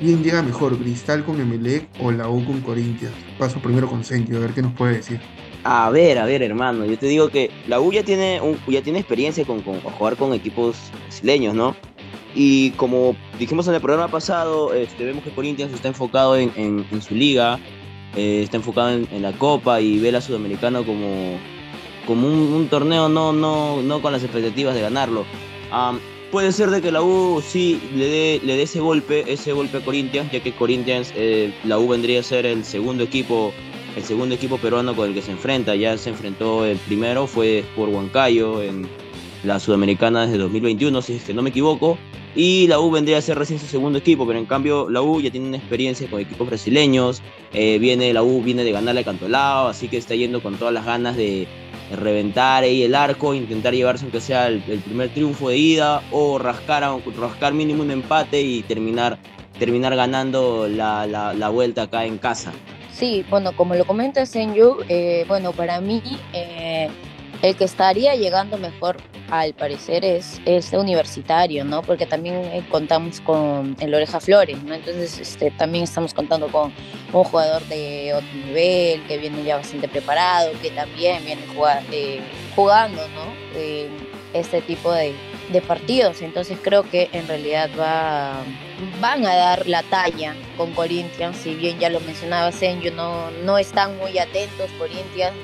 ¿quién 0.00 0.24
llega 0.24 0.42
mejor, 0.42 0.76
Cristal 0.76 1.24
con 1.24 1.40
Emelec 1.40 1.86
o 2.00 2.10
la 2.10 2.28
U 2.28 2.44
con 2.44 2.60
Corinthians? 2.62 3.14
Paso 3.38 3.60
primero 3.60 3.88
con 3.88 4.02
Senkio, 4.02 4.38
a 4.38 4.40
ver 4.40 4.50
qué 4.50 4.62
nos 4.62 4.72
puede 4.72 4.96
decir. 4.96 5.20
A 5.62 5.88
ver, 5.90 6.18
a 6.18 6.24
ver, 6.24 6.42
hermano, 6.42 6.84
yo 6.84 6.98
te 6.98 7.06
digo 7.06 7.28
que 7.28 7.52
la 7.68 7.80
U 7.80 7.92
ya 7.92 8.02
tiene, 8.02 8.40
un, 8.40 8.58
ya 8.66 8.82
tiene 8.82 8.98
experiencia 8.98 9.44
con, 9.44 9.62
jugar 9.62 10.16
con 10.16 10.34
equipos 10.34 10.76
brasileños, 11.04 11.54
¿no? 11.54 11.76
Y 12.34 12.70
como 12.70 13.14
dijimos 13.38 13.68
en 13.68 13.74
el 13.74 13.80
programa 13.80 14.08
pasado, 14.08 14.74
este, 14.74 15.04
vemos 15.04 15.22
que 15.22 15.30
Corinthians 15.30 15.72
está 15.72 15.86
enfocado 15.86 16.36
en, 16.36 16.50
en 16.56 17.02
su 17.02 17.14
liga, 17.14 17.60
eh, 18.16 18.42
está 18.42 18.56
enfocado 18.56 18.90
en, 18.90 19.22
la 19.22 19.32
Copa 19.32 19.80
y 19.80 19.98
ve 19.98 20.12
la 20.12 20.20
Sudamericana 20.20 20.82
como, 20.82 21.38
como 22.06 22.26
un, 22.28 22.68
torneo 22.68 23.08
no, 23.08 23.32
no, 23.32 23.82
no 23.82 24.02
con 24.02 24.12
las 24.12 24.22
expectativas 24.22 24.74
de 24.74 24.82
ganarlo. 24.82 25.24
puede 26.30 26.52
ser 26.52 26.70
de 26.70 26.80
que 26.80 26.92
la 26.92 27.02
U 27.02 27.42
sí 27.46 27.80
le 27.94 28.06
dé, 28.06 28.40
le 28.44 28.56
dé 28.56 28.62
ese 28.62 28.80
golpe, 28.80 29.24
ese 29.32 29.52
golpe 29.52 29.78
a 29.78 29.84
Corinthians, 29.84 30.30
ya 30.32 30.40
que 30.40 30.52
Corinthians, 30.52 31.12
eh, 31.16 31.52
la 31.64 31.78
U 31.78 31.88
vendría 31.88 32.20
a 32.20 32.22
ser 32.22 32.46
el 32.46 32.64
segundo 32.64 33.04
equipo, 33.04 33.52
el 33.96 34.02
segundo 34.02 34.34
equipo 34.34 34.58
peruano 34.58 34.94
con 34.94 35.08
el 35.08 35.14
que 35.14 35.22
se 35.22 35.32
enfrenta. 35.32 35.74
Ya 35.74 35.96
se 35.98 36.10
enfrentó 36.10 36.64
el 36.64 36.78
primero, 36.78 37.26
fue 37.26 37.64
por 37.76 37.88
Huancayo 37.88 38.62
en 38.62 38.86
la 39.44 39.60
Sudamericana 39.60 40.26
desde 40.26 40.38
2021, 40.38 41.02
si 41.02 41.14
es 41.14 41.24
que 41.24 41.34
no 41.34 41.42
me 41.42 41.50
equivoco. 41.50 41.98
Y 42.36 42.66
la 42.66 42.80
U 42.80 42.90
vendría 42.90 43.18
a 43.18 43.22
ser 43.22 43.38
recién 43.38 43.60
su 43.60 43.66
segundo 43.66 43.98
equipo, 43.98 44.26
pero 44.26 44.38
en 44.38 44.46
cambio 44.46 44.90
la 44.90 45.02
U 45.02 45.20
ya 45.20 45.30
tiene 45.30 45.48
una 45.48 45.56
experiencia 45.56 46.08
con 46.08 46.20
equipos 46.20 46.46
brasileños. 46.46 47.22
Eh, 47.52 47.78
viene, 47.78 48.12
la 48.12 48.22
U 48.22 48.42
viene 48.42 48.64
de 48.64 48.72
ganarle 48.72 49.02
a 49.02 49.04
Cantolao, 49.04 49.68
así 49.68 49.88
que 49.88 49.96
está 49.96 50.14
yendo 50.14 50.42
con 50.42 50.56
todas 50.56 50.74
las 50.74 50.84
ganas 50.84 51.16
de, 51.16 51.46
reventar 51.92 52.62
ahí 52.64 52.82
el 52.82 52.94
arco, 52.94 53.34
intentar 53.34 53.74
llevarse 53.74 54.04
aunque 54.04 54.20
sea 54.20 54.48
el, 54.48 54.60
primer 54.60 55.10
triunfo 55.10 55.48
de 55.48 55.58
ida 55.58 56.02
o 56.10 56.38
rascar, 56.38 56.82
rascar 57.18 57.52
mínimo 57.52 57.82
un 57.82 57.90
empate 57.90 58.40
y 58.40 58.62
terminar, 58.62 59.18
terminar 59.58 59.94
ganando 59.96 60.68
la, 60.68 61.06
la, 61.06 61.48
vuelta 61.48 61.82
acá 61.82 62.04
en 62.04 62.18
casa. 62.18 62.52
Sí, 62.92 63.24
bueno, 63.28 63.52
como 63.56 63.74
lo 63.74 63.84
comenta 63.84 64.24
Senju, 64.24 64.78
eh, 64.88 65.24
bueno, 65.26 65.52
para 65.52 65.80
mí 65.80 66.02
eh, 66.32 66.88
el 67.44 67.56
que 67.56 67.64
estaría 67.64 68.14
llegando 68.14 68.56
mejor, 68.56 68.96
al 69.30 69.52
parecer, 69.52 70.02
es 70.02 70.40
este 70.46 70.78
universitario, 70.78 71.62
¿no? 71.62 71.82
Porque 71.82 72.06
también 72.06 72.36
eh, 72.36 72.64
contamos 72.70 73.20
con 73.20 73.76
el 73.80 73.94
Oreja 73.94 74.18
Flores, 74.18 74.62
¿no? 74.62 74.74
Entonces, 74.74 75.18
este, 75.18 75.50
también 75.50 75.84
estamos 75.84 76.14
contando 76.14 76.48
con 76.48 76.72
un 77.12 77.24
jugador 77.24 77.62
de 77.64 78.14
otro 78.14 78.32
nivel, 78.46 79.06
que 79.06 79.18
viene 79.18 79.44
ya 79.44 79.56
bastante 79.56 79.88
preparado, 79.88 80.52
que 80.62 80.70
también 80.70 81.22
viene 81.22 81.42
eh, 81.92 82.20
jugando, 82.56 83.02
¿no? 83.08 83.44
este 84.32 84.62
tipo 84.62 84.90
de 84.92 85.14
partidos. 85.68 86.22
Entonces 86.22 86.58
creo 86.60 86.82
que 86.82 87.08
en 87.12 87.28
realidad 87.28 87.70
va, 87.78 88.42
van 89.00 89.24
a 89.26 89.34
dar 89.34 89.66
la 89.66 89.82
talla 89.84 90.34
con 90.56 90.72
Corinthians. 90.72 91.36
Si 91.36 91.54
bien 91.54 91.78
ya 91.78 91.90
lo 91.90 92.00
mencionaba 92.00 92.52
Senyo, 92.52 92.92
no, 92.92 93.30
no 93.44 93.58
están 93.58 93.96
muy 93.98 94.18
atentos 94.18 94.70
Corinthians 94.78 95.36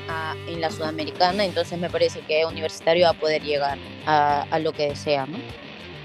en 0.49 0.61
la 0.61 0.71
Sudamericana. 0.71 1.45
Entonces 1.45 1.79
me 1.79 1.91
parece 1.91 2.21
que 2.21 2.45
Universitario 2.45 3.05
va 3.05 3.11
a 3.11 3.15
poder 3.15 3.43
llegar 3.43 3.79
a, 4.07 4.59
lo 4.59 4.73
que 4.73 4.89
desea. 4.89 5.27
¿no? 5.27 5.37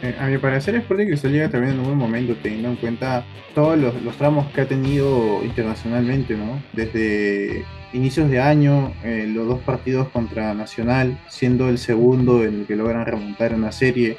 Eh, 0.02 0.16
a 0.20 0.26
mi 0.26 0.38
parecer, 0.38 0.76
Sporting 0.76 1.08
Cristal 1.08 1.32
llega 1.32 1.50
también 1.50 1.74
en 1.74 1.80
un 1.80 1.86
buen 1.86 1.98
momento, 1.98 2.36
teniendo 2.42 2.70
en 2.70 2.76
cuenta 2.76 3.26
todos 3.54 3.78
los, 3.78 4.02
los 4.02 4.16
tramos 4.18 4.52
que 4.52 4.62
ha 4.62 4.68
tenido 4.68 5.44
internacionalmente, 5.44 6.36
¿no? 6.36 6.62
Desde 6.74 7.66
inicios 7.94 8.30
de 8.30 8.42
año, 8.42 8.94
eh, 9.04 9.26
los 9.28 9.48
dos 9.48 9.60
partidos 9.62 10.10
contra 10.10 10.54
Nacional, 10.54 11.18
siendo 11.30 11.70
el 11.70 11.78
segundo 11.78 12.44
en 12.44 12.62
el 12.62 12.66
que 12.66 12.76
logran 12.76 13.06
remontar 13.06 13.54
una 13.54 13.72
serie, 13.72 14.18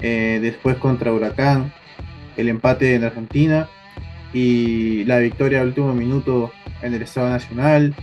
eh, 0.00 0.38
después 0.42 0.76
contra 0.76 1.12
Huracán, 1.12 1.72
el 2.38 2.48
empate 2.48 2.94
en 2.94 3.04
Argentina 3.04 3.68
y 4.32 5.04
la 5.04 5.18
victoria 5.18 5.60
al 5.60 5.68
último 5.68 5.92
minuto 5.94 6.50
en 6.82 6.94
el 6.94 7.02
Estado 7.02 7.28
Nacional. 7.30 7.94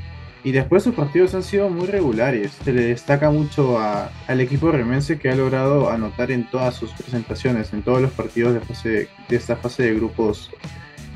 Y 0.44 0.52
después 0.52 0.84
sus 0.84 0.94
partidos 0.94 1.34
han 1.34 1.42
sido 1.42 1.70
muy 1.70 1.88
regulares. 1.88 2.52
Se 2.64 2.72
le 2.72 2.84
destaca 2.84 3.32
mucho 3.32 3.80
a- 3.80 4.12
al 4.28 4.42
equipo 4.42 4.72
remense 4.72 5.18
que 5.18 5.30
ha 5.32 5.36
logrado 5.36 5.90
anotar 5.90 6.30
en 6.30 6.44
todas 6.52 6.76
sus 6.76 6.92
presentaciones, 6.92 7.74
en 7.74 7.82
todos 7.82 8.00
los 8.00 8.12
partidos 8.12 8.54
de, 8.54 8.60
fase, 8.60 9.10
de 9.28 9.36
esta 9.36 9.56
fase 9.56 9.84
de 9.84 9.96
grupos 9.96 10.52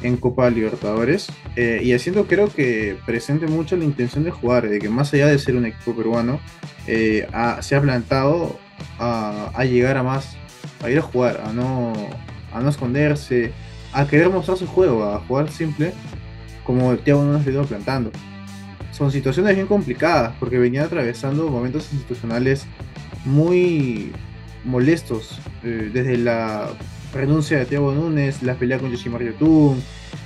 en 0.02 0.18
Copa 0.18 0.50
Libertadores. 0.50 1.28
eh, 1.56 1.80
y 1.84 1.94
haciendo 1.94 2.26
creo 2.26 2.48
que 2.48 2.96
presente 3.06 3.46
mucho 3.46 3.76
la 3.76 3.84
intención 3.84 4.24
de 4.24 4.32
jugar, 4.32 4.68
de 4.70 4.80
que 4.80 4.90
más 4.90 5.14
allá 5.14 5.28
de 5.28 5.38
ser 5.38 5.56
un 5.58 5.66
equipo 5.66 5.94
peruano, 5.96 6.40
eh, 6.88 7.28
se 7.60 7.76
ha 7.76 7.82
plantado 7.82 8.58
a, 8.98 9.52
a 9.54 9.66
llegar 9.66 9.98
a 9.98 10.04
más, 10.04 10.38
a 10.82 10.90
ir 10.90 10.98
a 11.00 11.02
jugar, 11.02 11.44
a 11.46 11.52
no, 11.52 11.94
a 12.54 12.60
no 12.62 12.70
esconderse, 12.70 13.52
a 13.94 14.06
querer 14.08 14.30
mostrar 14.30 14.58
su 14.58 14.68
juego, 14.68 15.04
a 15.04 15.20
jugar 15.22 15.52
simple, 15.52 15.94
como 16.64 16.92
el 16.92 17.00
Thiago 17.00 17.24
Nunes 17.24 17.46
le 17.46 17.52
ido 17.52 17.64
plantando 17.64 18.12
son 19.00 19.12
situaciones 19.14 19.56
bien 19.56 19.66
complicadas 19.66 20.34
porque 20.42 20.60
venían 20.60 20.84
atravesando 20.84 21.48
momentos 21.48 21.88
institucionales 21.94 22.66
muy 23.24 24.12
molestos, 24.66 25.40
eh, 25.64 25.90
desde 25.94 26.18
la 26.18 26.68
renuncia 27.14 27.58
de 27.58 27.66
Thiago 27.66 27.94
Núñez, 27.94 28.44
la 28.44 28.56
pelea 28.56 28.78
con 28.78 28.92
Yoshimar 28.92 29.24
Yotun, 29.24 29.82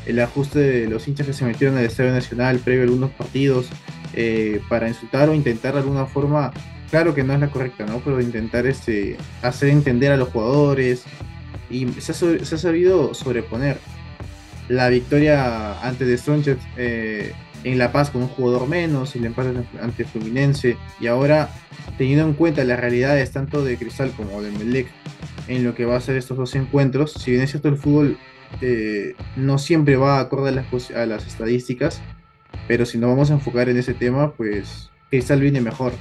el 0.08 0.20
ajuste 0.20 0.58
de 0.58 0.88
los 0.88 1.08
hinchas 1.08 1.28
que 1.28 1.34
se 1.34 1.46
metieron 1.46 1.78
al 1.78 1.86
Estadio 1.86 2.12
Nacional 2.12 2.58
previo 2.58 2.82
a 2.82 2.86
algunos 2.86 3.12
partidos 3.12 3.68
eh, 4.16 4.60
para 4.70 4.88
insultar 4.88 5.30
o 5.30 5.36
intentar 5.36 5.74
de 5.74 5.82
alguna 5.82 6.08
forma, 6.08 6.52
claro 6.90 7.14
que 7.14 7.24
no 7.24 7.34
es 7.34 7.40
la 7.40 7.52
correcta, 7.52 7.86
¿no? 7.86 8.00
pero 8.00 8.20
intentar 8.22 8.66
este, 8.66 9.18
hacer 9.44 9.70
entender 9.70 10.12
a 10.12 10.18
los 10.18 10.30
jugadores 10.30 11.04
y 11.74 11.88
se 12.00 12.12
ha, 12.12 12.58
sabido 12.58 13.14
sobreponer. 13.14 13.78
La 14.70 14.88
victoria 14.90 15.82
ante 15.82 16.06
The 16.06 16.18
Strongest 16.18 16.62
eh, 16.78 17.34
en 17.64 17.78
La 17.78 17.92
Paz 17.92 18.12
con 18.12 18.22
un 18.22 18.28
jugador 18.30 18.68
menos, 18.68 19.16
el 19.16 19.26
empate 19.26 19.54
ante 19.82 20.06
Fluminense 20.06 20.78
y 21.00 21.08
ahora 21.08 21.50
teniendo 21.98 22.26
en 22.26 22.34
cuenta 22.34 22.64
las 22.64 22.80
realidades 22.80 23.32
tanto 23.32 23.64
de 23.64 23.78
Cristal 23.78 24.12
como 24.12 24.42
de 24.42 24.52
Melec 24.52 24.88
en 25.48 25.64
lo 25.64 25.76
que 25.76 25.86
va 25.86 25.98
a 25.98 26.02
ser 26.02 26.16
estos 26.16 26.38
dos 26.38 26.56
encuentros, 26.56 27.14
si 27.14 27.32
bien 27.32 27.44
es 27.44 27.52
cierto 27.52 27.68
el 27.68 27.78
fútbol 27.78 28.18
eh, 28.62 29.16
no 29.36 29.58
siempre 29.58 29.96
va 29.98 30.20
acorde 30.20 30.50
a 30.50 30.52
las, 30.52 30.92
a 30.92 31.06
las 31.06 31.26
estadísticas, 31.26 32.02
pero 32.68 32.86
si 32.86 32.98
nos 32.98 33.10
vamos 33.10 33.32
a 33.32 33.34
enfocar 33.34 33.70
en 33.70 33.78
ese 33.78 33.94
tema, 33.94 34.34
pues 34.34 34.90
Cristal 35.10 35.42
viene 35.42 35.60
mejor. 35.62 35.94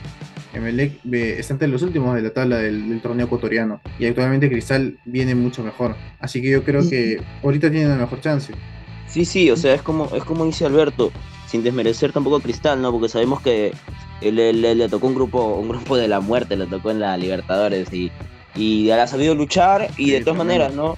Emelec 0.53 1.01
está 1.13 1.55
entre 1.55 1.69
los 1.69 1.83
últimos 1.83 2.15
de 2.15 2.23
la 2.23 2.33
tabla 2.33 2.59
del, 2.59 2.89
del 2.89 3.01
torneo 3.01 3.27
ecuatoriano 3.27 3.81
y 3.99 4.07
actualmente 4.07 4.49
Cristal 4.51 4.99
viene 5.05 5.35
mucho 5.35 5.63
mejor. 5.63 5.97
Así 6.19 6.43
que 6.43 6.51
yo 6.51 6.65
creo 6.65 6.89
que 6.89 7.27
ahorita 7.43 7.71
tienen 7.71 7.89
la 7.91 7.97
mejor 7.97 8.21
chance. 8.21 8.59
Sí, 9.07 9.25
sí, 9.25 9.51
o 9.51 9.57
sea, 9.57 9.75
es 9.75 9.83
como, 9.83 10.15
es 10.15 10.25
como 10.25 10.45
dice 10.47 10.65
Alberto, 10.65 11.13
sin 11.47 11.63
desmerecer 11.63 12.13
tampoco 12.13 12.37
a 12.37 12.43
Cristal, 12.43 12.81
¿no? 12.81 12.91
Porque 12.93 13.09
sabemos 13.09 13.41
que 13.43 13.75
le, 14.21 14.53
le- 14.53 14.75
le 14.75 14.89
tocó 14.89 15.07
un 15.09 15.15
grupo, 15.15 15.57
un 15.57 15.69
grupo 15.69 15.97
de 15.97 16.09
la 16.09 16.21
muerte, 16.21 16.57
le 16.57 16.67
tocó 16.67 16.91
en 16.91 17.01
la 17.01 17.17
Libertadores 17.17 17.93
y, 17.93 18.11
y 18.55 18.91
ha 18.91 19.07
sabido 19.07 19.35
luchar 19.35 19.89
y 19.97 20.11
de 20.13 20.23
todas 20.23 20.39
maneras, 20.39 20.73
¿no? 20.75 20.97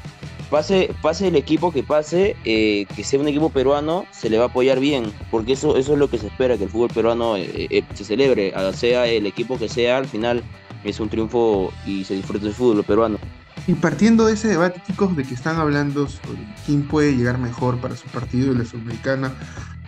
Pase, 0.50 0.88
el 1.26 1.36
equipo 1.36 1.72
que 1.72 1.82
pase, 1.82 2.36
eh, 2.44 2.86
que 2.94 3.02
sea 3.02 3.18
un 3.18 3.28
equipo 3.28 3.50
peruano, 3.50 4.06
se 4.12 4.30
le 4.30 4.38
va 4.38 4.44
a 4.44 4.48
apoyar 4.48 4.78
bien, 4.78 5.04
porque 5.30 5.54
eso, 5.54 5.76
es 5.76 5.88
lo 5.88 6.08
que 6.08 6.18
se 6.18 6.28
espera, 6.28 6.56
que 6.56 6.64
el 6.64 6.70
fútbol 6.70 6.90
peruano 6.94 7.36
eh, 7.36 7.66
eh, 7.70 7.82
se 7.94 8.04
celebre, 8.04 8.52
sea 8.74 9.06
el 9.06 9.26
equipo 9.26 9.58
que 9.58 9.68
sea, 9.68 9.98
al 9.98 10.06
final 10.06 10.42
es 10.84 11.00
un 11.00 11.08
triunfo 11.08 11.72
y 11.86 12.04
se 12.04 12.14
disfruta 12.14 12.46
el 12.46 12.52
fútbol 12.54 12.84
peruano. 12.84 13.18
Y 13.66 13.72
partiendo 13.74 14.26
de 14.26 14.34
ese 14.34 14.48
debate, 14.48 14.80
chicos, 14.86 15.16
de 15.16 15.24
que 15.24 15.34
están 15.34 15.56
hablando 15.56 16.06
sobre 16.06 16.42
quién 16.66 16.86
puede 16.86 17.16
llegar 17.16 17.38
mejor 17.38 17.78
para 17.80 17.96
su 17.96 18.06
partido 18.08 18.52
de 18.52 18.58
la 18.58 18.64
Sudamericana, 18.66 19.32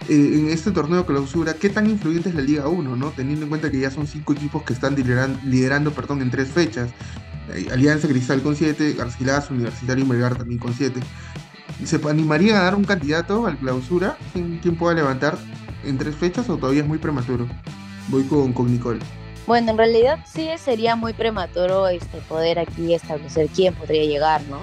en 0.09 0.49
este 0.49 0.71
torneo 0.71 1.01
de 1.01 1.05
clausura, 1.05 1.55
¿qué 1.55 1.69
tan 1.69 1.89
influyente 1.91 2.29
es 2.31 2.35
la 2.35 2.41
Liga 2.43 2.69
1, 2.69 2.97
no? 2.97 3.11
Teniendo 3.11 3.45
en 3.45 3.49
cuenta 3.51 3.71
que 3.71 3.81
ya 3.81 3.91
son 3.91 4.07
cinco 4.07 4.33
equipos 4.33 4.63
que 4.63 4.73
están 4.73 4.97
lideran- 4.97 5.39
liderando, 5.43 5.93
perdón, 5.93 6.23
en 6.23 6.31
tres 6.31 6.49
fechas. 6.49 6.91
Eh, 7.55 7.69
Alianza 7.73 8.09
Cristal 8.09 8.43
con 8.43 8.57
siete, 8.57 8.95
Garcilaso, 8.95 9.55
Universitario 9.55 10.05
y 10.05 10.09
Melgar 10.09 10.37
también 10.37 10.59
con 10.59 10.75
siete. 10.75 11.01
¿Se 11.85 12.01
animarían 12.09 12.57
a 12.57 12.63
dar 12.63 12.75
un 12.75 12.85
candidato 12.85 13.47
al 13.47 13.59
clausura? 13.59 14.17
¿Quién, 14.33 14.59
quién 14.63 14.77
pueda 14.77 14.95
levantar 14.95 15.37
en 15.85 15.99
tres 15.99 16.17
fechas 16.17 16.49
o 16.49 16.57
todavía 16.57 16.83
es 16.83 16.89
muy 16.89 16.99
prematuro? 16.99 17.47
Voy 18.09 18.25
con, 18.25 18.53
con 18.53 18.73
Nicole. 18.73 19.01
Bueno, 19.47 19.71
en 19.71 19.79
realidad 19.79 20.19
sí 20.27 20.49
sería 20.59 20.97
muy 20.97 21.13
prematuro 21.13 21.87
este, 21.89 22.19
poder 22.29 22.59
aquí 22.59 22.95
establecer 22.95 23.49
quién 23.55 23.75
podría 23.75 24.05
llegar, 24.05 24.43
¿no? 24.51 24.61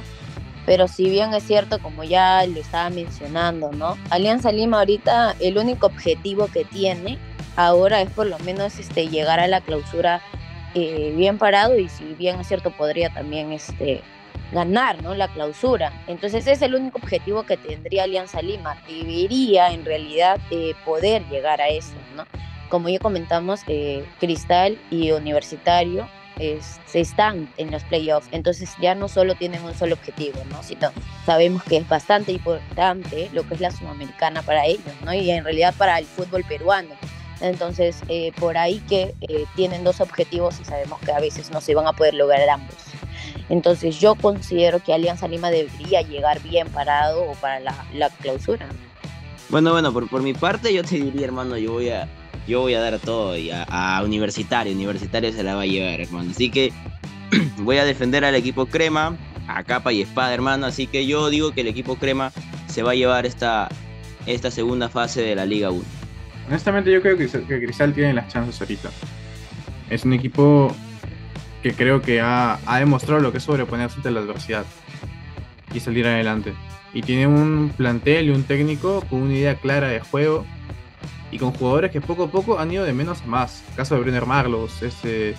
Pero 0.65 0.87
si 0.87 1.09
bien 1.09 1.33
es 1.33 1.43
cierto, 1.43 1.79
como 1.79 2.03
ya 2.03 2.45
lo 2.45 2.59
estaba 2.59 2.89
mencionando, 2.89 3.71
¿no? 3.71 3.97
Alianza 4.09 4.51
Lima 4.51 4.79
ahorita 4.79 5.35
el 5.39 5.57
único 5.57 5.87
objetivo 5.87 6.47
que 6.47 6.65
tiene 6.65 7.17
ahora 7.55 8.01
es 8.01 8.09
por 8.09 8.27
lo 8.27 8.39
menos 8.39 8.79
este, 8.79 9.07
llegar 9.07 9.39
a 9.39 9.47
la 9.47 9.61
clausura 9.61 10.21
eh, 10.73 11.13
bien 11.15 11.37
parado 11.37 11.77
y 11.77 11.89
si 11.89 12.13
bien 12.15 12.39
es 12.39 12.47
cierto 12.47 12.71
podría 12.71 13.09
también 13.09 13.51
este, 13.51 14.01
ganar, 14.51 15.01
¿no? 15.01 15.13
La 15.15 15.27
clausura. 15.27 15.91
Entonces 16.07 16.41
ese 16.41 16.51
es 16.53 16.61
el 16.61 16.75
único 16.75 16.99
objetivo 16.99 17.43
que 17.43 17.57
tendría 17.57 18.03
Alianza 18.03 18.41
Lima. 18.41 18.77
Debería 18.87 19.71
en 19.71 19.85
realidad 19.85 20.39
eh, 20.51 20.75
poder 20.85 21.27
llegar 21.29 21.61
a 21.61 21.69
eso, 21.69 21.93
¿no? 22.15 22.25
como 22.69 22.89
ya 22.89 22.97
comentamos, 22.99 23.61
eh, 23.67 24.03
Cristal 24.19 24.79
y 24.89 25.11
Universitario 25.11 26.09
es- 26.39 26.79
están 26.91 27.47
en 27.57 27.69
los 27.69 27.83
playoffs, 27.83 28.27
entonces 28.31 28.75
ya 28.81 28.95
no 28.95 29.07
solo 29.07 29.35
tienen 29.35 29.61
un 29.63 29.75
solo 29.75 29.93
objetivo, 29.93 30.39
¿no? 30.49 30.63
sino 30.63 30.89
sabemos 31.23 31.61
que 31.63 31.77
es 31.77 31.87
bastante 31.87 32.31
importante 32.31 33.29
lo 33.31 33.47
que 33.47 33.53
es 33.53 33.61
la 33.61 33.69
Sudamericana 33.69 34.41
para 34.41 34.65
ellos, 34.65 34.81
¿no? 35.05 35.13
y 35.13 35.29
en 35.29 35.43
realidad 35.43 35.75
para 35.77 35.99
el 35.99 36.05
fútbol 36.05 36.43
peruano. 36.45 36.95
Entonces, 37.43 38.01
eh, 38.07 38.31
por 38.39 38.57
ahí 38.57 38.79
que 38.87 39.13
eh, 39.19 39.45
tienen 39.55 39.83
dos 39.83 39.99
objetivos 39.99 40.61
y 40.61 40.65
sabemos 40.65 40.99
que 41.01 41.11
a 41.11 41.19
veces 41.19 41.51
no 41.51 41.59
se 41.59 41.75
van 41.75 41.85
a 41.87 41.91
poder 41.91 42.13
lograr 42.13 42.49
ambos. 42.49 42.73
Entonces, 43.49 43.99
yo 43.99 44.15
considero 44.15 44.81
que 44.81 44.93
Alianza 44.93 45.27
Lima 45.27 45.51
debería 45.51 46.01
llegar 46.01 46.41
bien 46.41 46.69
parado 46.69 47.29
o 47.29 47.33
para 47.33 47.59
la, 47.59 47.85
la 47.93 48.09
clausura. 48.09 48.69
Bueno, 49.49 49.73
bueno, 49.73 49.91
por, 49.91 50.09
por 50.09 50.21
mi 50.21 50.33
parte 50.33 50.73
yo 50.73 50.83
te 50.83 50.95
diría, 50.95 51.25
hermano, 51.25 51.57
yo 51.57 51.73
voy 51.73 51.89
a, 51.89 52.07
yo 52.47 52.61
voy 52.61 52.75
a 52.75 52.81
dar 52.81 52.97
todo 52.99 53.35
y 53.35 53.51
a, 53.51 53.63
a 53.63 54.01
Universitario. 54.03 54.73
Universitario 54.73 55.33
se 55.33 55.43
la 55.43 55.55
va 55.55 55.63
a 55.63 55.65
llevar, 55.65 55.99
hermano. 55.99 56.31
Así 56.31 56.49
que 56.49 56.71
voy 57.57 57.77
a 57.77 57.83
defender 57.83 58.23
al 58.23 58.35
equipo 58.35 58.67
Crema, 58.67 59.17
a 59.49 59.65
capa 59.65 59.91
y 59.91 60.01
espada, 60.01 60.33
hermano. 60.33 60.65
Así 60.65 60.87
que 60.87 61.05
yo 61.05 61.29
digo 61.29 61.51
que 61.51 61.59
el 61.59 61.67
equipo 61.67 61.97
Crema 61.97 62.31
se 62.67 62.83
va 62.83 62.91
a 62.91 62.95
llevar 62.95 63.25
esta, 63.25 63.67
esta 64.27 64.49
segunda 64.49 64.87
fase 64.87 65.21
de 65.21 65.35
la 65.35 65.45
Liga 65.45 65.71
1. 65.71 66.02
Honestamente 66.47 66.91
yo 66.91 67.01
creo 67.01 67.17
que, 67.17 67.27
Cristal 67.27 67.93
tiene 67.93 68.13
las 68.13 68.27
chances 68.27 68.59
ahorita. 68.59 68.89
Es 69.89 70.05
un 70.05 70.13
equipo 70.13 70.75
que 71.61 71.73
creo 71.73 72.01
que 72.01 72.21
ha, 72.21 72.59
ha 72.65 72.79
demostrado 72.79 73.21
lo 73.21 73.31
que 73.31 73.37
es 73.37 73.43
sobreponerse 73.43 73.97
ante 73.97 74.11
la 74.11 74.19
adversidad 74.19 74.65
y 75.73 75.79
salir 75.79 76.05
adelante. 76.05 76.53
Y 76.93 77.01
tiene 77.01 77.27
un 77.27 77.71
plantel 77.75 78.27
y 78.27 78.29
un 78.29 78.43
técnico 78.43 79.01
con 79.09 79.21
una 79.21 79.33
idea 79.33 79.55
clara 79.55 79.87
de 79.87 79.99
juego 79.99 80.45
y 81.33 81.39
con 81.39 81.51
jugadores 81.51 81.91
que 81.91 81.99
poco 81.99 82.25
a 82.25 82.31
poco 82.31 82.59
han 82.59 82.71
ido 82.71 82.83
de 82.83 82.93
menos 82.93 83.21
a 83.21 83.25
más. 83.25 83.63
Caso 83.75 83.95
de 83.95 84.01
Brenner 84.01 84.27
Marlos, 84.27 84.83
este 84.83 85.35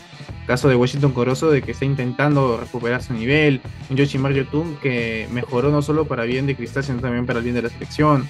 caso 0.46 0.68
de 0.68 0.74
Washington 0.74 1.12
Corozo 1.12 1.50
de 1.50 1.62
que 1.62 1.70
está 1.70 1.84
intentando 1.84 2.58
recuperar 2.58 3.02
su 3.02 3.14
nivel, 3.14 3.60
un 3.88 3.96
Yoshimar 3.96 4.32
Yotun 4.32 4.76
que 4.82 5.28
mejoró 5.30 5.70
no 5.70 5.82
solo 5.82 6.06
para 6.06 6.24
bien 6.24 6.46
de 6.46 6.56
Cristal, 6.56 6.82
sino 6.82 7.00
también 7.00 7.26
para 7.26 7.38
el 7.38 7.44
bien 7.44 7.54
de 7.54 7.62
la 7.62 7.68
selección. 7.68 8.28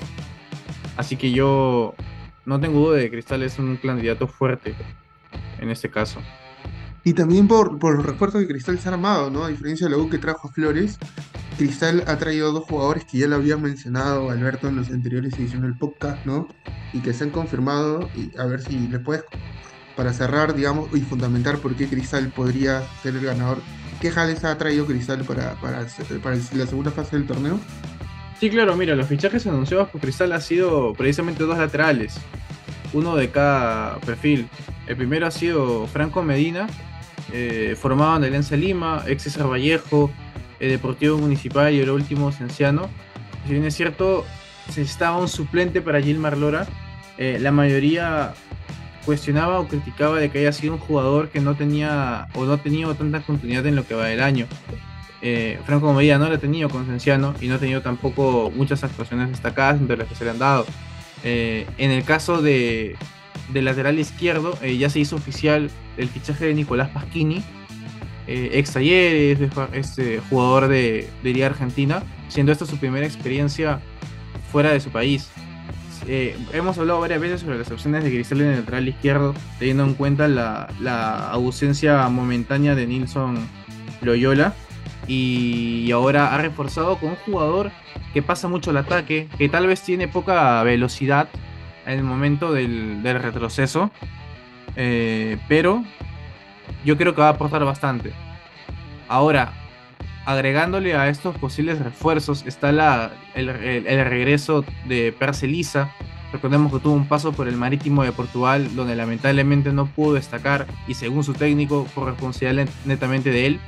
Así 0.99 1.17
que 1.17 1.33
yo 1.33 1.95
no 2.47 2.61
tengo 2.61 2.81
duda 2.81 2.97
de 2.97 3.05
que 3.05 3.11
Cristal 3.13 3.43
es 3.43 3.59
un 3.59 3.77
candidato 3.77 4.27
fuerte 4.27 4.75
en 5.59 5.71
este 5.71 5.91
caso. 5.91 6.21
Y 7.05 7.13
también 7.13 7.47
por, 7.47 7.79
por 7.79 7.97
los 7.97 8.07
refuerzos 8.07 8.41
que 8.41 8.49
Cristal 8.49 8.79
se 8.79 8.89
ha 8.89 8.93
armado, 8.93 9.31
¿no? 9.31 9.45
A 9.45 9.49
diferencia 9.49 9.87
de 9.87 9.93
la 9.93 9.99
U 9.99 10.09
que 10.09 10.19
trajo 10.19 10.49
a 10.49 10.53
Flores, 10.53 10.99
Cristal 11.59 12.03
ha 12.07 12.17
traído 12.17 12.51
dos 12.51 12.65
jugadores 12.65 13.05
que 13.05 13.19
ya 13.19 13.29
lo 13.29 13.37
habían 13.37 13.63
mencionado 13.63 14.31
Alberto 14.31 14.69
en 14.69 14.77
las 14.77 14.91
anteriores 14.91 15.35
ediciones 15.35 15.63
del 15.63 15.79
podcast, 15.79 16.25
¿no? 16.25 16.49
Y 16.93 17.01
que 17.01 17.13
se 17.13 17.25
han 17.25 17.31
confirmado, 17.31 18.09
y 18.17 18.37
a 18.39 18.47
ver 18.47 18.63
si 18.63 18.89
le 18.89 18.99
puedes, 18.99 19.25
para 19.97 20.13
cerrar, 20.13 20.55
digamos, 20.55 20.89
y 20.95 21.01
fundamentar 21.01 21.59
por 21.59 21.77
qué 21.77 21.89
Cristal 21.89 22.33
podría 22.35 22.83
ser 23.03 23.15
el 23.17 23.25
ganador, 23.25 23.59
qué 24.01 24.11
jales 24.11 24.43
ha 24.45 24.57
traído 24.57 24.87
Cristal 24.87 25.25
para, 25.25 25.55
para, 25.61 25.87
para 26.23 26.37
la 26.37 26.67
segunda 26.67 26.91
fase 26.91 27.17
del 27.17 27.27
torneo? 27.27 27.61
Sí, 28.45 28.51
claro, 28.51 28.77
mira, 28.77 28.95
los 28.95 29.09
fichajes 29.09 29.47
anunciados 29.47 29.89
por 29.89 30.03
Cristal 30.03 30.31
han 30.33 30.43
sido 30.43 30.93
precisamente 30.93 31.45
dos 31.45 31.57
laterales, 31.57 32.15
uno 32.93 33.17
de 33.17 33.31
cada 33.31 33.97
perfil. 34.01 34.51
El 34.87 34.99
primero 34.99 35.27
ha 35.27 35.31
sido 35.31 35.87
Franco 35.87 36.23
Medina, 36.23 36.67
eh, 37.33 37.75
formado 37.75 38.19
en 38.19 38.25
Alianza 38.25 38.55
Lima, 38.55 39.03
ex 39.07 39.23
César 39.23 39.51
Vallejo, 39.51 40.11
el 40.61 40.69
Deportivo 40.73 41.17
Municipal 41.17 41.73
y 41.73 41.81
el 41.81 41.89
último 41.89 42.33
Cienciano. 42.33 42.91
Si 43.47 43.53
bien 43.53 43.65
es 43.65 43.77
cierto, 43.77 44.27
se 44.69 44.83
estaba 44.83 45.17
un 45.17 45.29
suplente 45.29 45.81
para 45.81 46.03
Gilmar 46.03 46.37
Lora, 46.37 46.67
eh, 47.17 47.39
la 47.41 47.51
mayoría 47.51 48.35
cuestionaba 49.07 49.59
o 49.59 49.69
criticaba 49.69 50.19
de 50.19 50.31
que 50.31 50.41
haya 50.41 50.53
sido 50.53 50.75
un 50.75 50.81
jugador 50.81 51.31
que 51.31 51.41
no 51.41 51.55
tenía 51.55 52.29
o 52.35 52.45
no 52.45 52.59
tenía 52.59 52.93
tanta 52.93 53.23
continuidad 53.23 53.65
en 53.65 53.75
lo 53.75 53.87
que 53.87 53.95
va 53.95 54.05
del 54.05 54.21
año. 54.21 54.47
Eh, 55.27 55.59
Franco 55.65 55.91
Medina 55.95 56.19
no 56.19 56.29
lo 56.29 56.35
ha 56.35 56.39
tenido 56.39 56.69
con 56.69 56.85
Cienciano 56.85 57.35
y 57.41 57.49
no 57.49 57.55
ha 57.55 57.59
tenido 57.59 57.81
tampoco 57.81 58.53
muchas 58.55 58.85
actuaciones 58.85 59.31
destacadas 59.31 59.81
entre 59.81 59.97
las 59.97 60.07
que 60.07 60.15
se 60.15 60.25
le 60.25 60.31
han 60.31 60.39
dado. 60.39 60.67
Eh, 61.25 61.67
en 61.79 61.91
el 61.91 62.05
caso 62.05 62.43
de, 62.43 62.95
del 63.51 63.65
lateral 63.65 63.99
izquierdo, 63.99 64.59
eh, 64.61 64.77
ya 64.77 64.91
se 64.91 65.01
hizo 65.01 65.17
oficial 65.17 65.71
el 65.97 66.09
fichaje 66.11 66.45
de 66.45 66.53
Nicolás 66.53 66.91
Pasquini, 66.91 67.43
ex 68.27 68.73
Talleres, 68.73 69.39
este 69.73 70.21
jugador 70.29 70.69
de, 70.69 71.09
de 71.23 71.33
Liga 71.33 71.47
Argentina, 71.47 72.03
siendo 72.29 72.53
esta 72.53 72.67
su 72.67 72.77
primera 72.77 73.07
experiencia 73.07 73.81
fuera 74.53 74.73
de 74.73 74.81
su 74.81 74.91
país. 74.91 75.31
hemos 76.07 76.77
hablado 76.77 77.01
varias 77.01 77.21
veces 77.21 77.41
sobre 77.41 77.59
las 77.59 77.71
opciones 77.71 78.05
de 78.05 78.11
Cristal 78.11 78.43
en 78.43 78.49
el 78.49 78.57
lateral 78.57 78.89
izquierdo, 78.89 79.35
teniendo 79.59 79.85
en 79.85 79.95
cuenta 79.95 80.29
la, 80.29 80.69
la 80.81 81.31
ausencia 81.31 82.07
momentánea 82.11 82.75
de 82.75 82.87
Nilson 82.87 83.39
Loyola 84.03 84.55
y 85.07 85.91
ahora 85.93 86.35
ha 86.35 86.39
reforzado 86.39 86.99
con 86.99 87.11
un 87.11 87.17
jugador 87.17 87.71
que 88.13 88.23
pasa 88.23 88.49
mucho 88.49 88.71
el 88.71 88.77
ataque, 88.79 89.29
que 89.39 89.49
tal 89.49 89.67
vez 89.67 89.83
tiene 89.83 90.09
poca 90.09 90.63
velocidad 90.63 91.29
en 91.87 91.99
el 91.99 92.05
momento 92.05 92.53
del, 92.53 93.03
retroceso, 93.03 93.91
eh, 94.77 95.39
pero 95.49 95.85
yo 96.85 96.97
creo 96.97 97.15
que 97.15 97.21
va 97.21 97.29
a 97.29 97.33
aportar 97.33 97.65
bastante. 97.65 98.13
Ahora, 99.09 99.53
agregándole 100.25 100.95
a 100.95 101.09
estos 101.09 101.37
posibles 101.37 101.79
refuerzos 101.79 102.45
está 102.47 102.73
la, 102.73 103.13
el, 103.35 103.49
regreso 103.49 104.65
de 104.87 105.13
Percelisa. 105.13 105.91
Recordemos 106.33 106.73
que 106.73 106.81
tuvo 106.81 106.95
un 106.95 107.07
paso 107.07 107.33
por 107.33 107.47
el 107.47 107.57
Marítimo 107.57 108.03
de 108.03 108.13
Portugal, 108.13 108.75
donde 108.75 108.97
lamentablemente 108.97 109.73
no 109.73 109.87
pudo 109.87 110.15
destacar 110.15 110.67
y 110.89 110.95
según 110.95 111.23
su 111.23 111.33
técnico 111.33 111.85
fue 111.85 112.07
responsabilidad 112.07 112.69
netamente 112.85 113.31
de 113.31 113.47
él. 113.47 113.61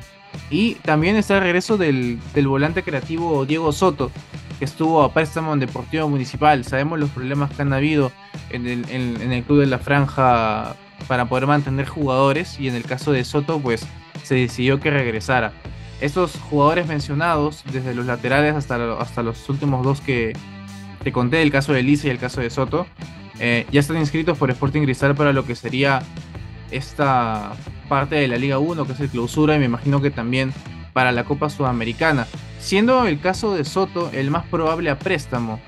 Y 0.51 0.75
también 0.77 1.17
está 1.17 1.37
el 1.37 1.43
regreso 1.43 1.77
del, 1.77 2.21
volante 2.45 2.83
creativo 2.83 3.45
Diego 3.47 3.73
Soto, 3.73 4.11
que 4.59 4.65
estuvo 4.65 5.03
a 5.03 5.13
préstamo 5.13 5.53
en 5.53 5.61
Deportivo 5.61 6.09
Municipal. 6.09 6.65
Sabemos 6.65 6.99
los 6.99 7.11
problemas 7.11 7.51
que 7.51 7.63
han 7.63 7.73
habido 7.73 8.13
en 8.51 8.67
el, 8.67 8.89
en, 8.91 9.33
el 9.33 9.43
club 9.43 9.61
de 9.61 9.67
la 9.67 9.79
franja 9.79 10.77
para 11.09 11.27
poder 11.29 11.47
mantener 11.47 11.87
jugadores 11.87 12.59
y 12.59 12.69
en 12.69 12.75
el 12.75 12.85
caso 12.85 13.13
de 13.13 13.25
Soto 13.25 13.61
pues 13.61 13.87
se 14.23 14.35
decidió 14.35 14.81
que 14.81 14.91
regresara. 14.91 15.53
Estos 16.01 16.37
jugadores 16.37 16.87
mencionados, 16.87 17.63
desde 17.73 17.95
los 17.95 18.07
laterales 18.07 18.55
hasta, 18.55 18.99
hasta 18.99 19.23
los 19.23 19.49
últimos 19.49 19.85
dos 19.85 20.01
que 20.01 20.35
te 21.03 21.13
conté, 21.13 21.43
el 21.43 21.51
caso 21.51 21.73
de 21.73 21.81
Elisa 21.81 22.09
y 22.09 22.11
el 22.11 22.19
caso 22.19 22.41
de 22.41 22.51
Soto, 22.51 22.87
eh, 23.39 23.67
ya 23.71 23.81
están 23.81 23.97
inscritos 23.99 24.37
por 24.39 24.51
Sporting 24.51 24.83
Cristal 24.83 25.15
para 25.15 25.33
lo 25.33 25.47
que 25.47 25.55
sería 25.55 26.03
esta 26.71 27.53
parte 27.87 28.17
de 28.17 28.29
la 28.29 28.37
Liga 28.37 28.59
1, 28.59 28.87
que 28.87 28.93
es 28.93 29.01
el 29.01 29.09
clausura, 29.09 29.57
y 29.57 29.59
me 29.59 29.65
imagino 29.65 30.01
que 30.01 30.11
también 30.11 30.53
para 30.93 31.13
la 31.13 31.25
Copa 31.25 31.51
Sudamericana, 31.51 32.27
siendo 32.59 33.07
el 33.07 33.21
caso 33.21 33.55
de 33.55 33.65
Soto 33.65 34.11
el 34.13 34.31
más 34.31 34.47
probable 34.47 34.91
a 34.91 34.99
préstamo, 34.99 35.61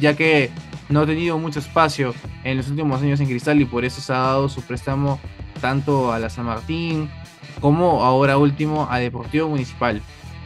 ya 0.00 0.14
que 0.14 0.50
no 0.88 1.00
ha 1.00 1.06
tenido 1.06 1.38
mucho 1.38 1.58
espacio 1.58 2.14
en 2.44 2.56
los 2.56 2.68
últimos 2.68 3.02
años 3.02 3.20
en 3.20 3.26
Cristal 3.26 3.60
y 3.60 3.64
por 3.64 3.84
eso 3.84 4.00
se 4.00 4.12
ha 4.12 4.18
dado 4.18 4.48
su 4.48 4.62
préstamo 4.62 5.18
tanto 5.60 6.12
a 6.12 6.18
la 6.18 6.30
San 6.30 6.46
Martín 6.46 7.10
como 7.60 8.04
ahora 8.04 8.38
último 8.38 8.86
a 8.90 8.98
Deportivo 8.98 9.48
Municipal. 9.48 10.02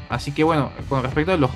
Así 0.09 0.33
que 0.33 0.43
bueno, 0.43 0.71
con 0.89 1.03
respecto 1.03 1.33
a 1.33 1.37
los, 1.37 1.51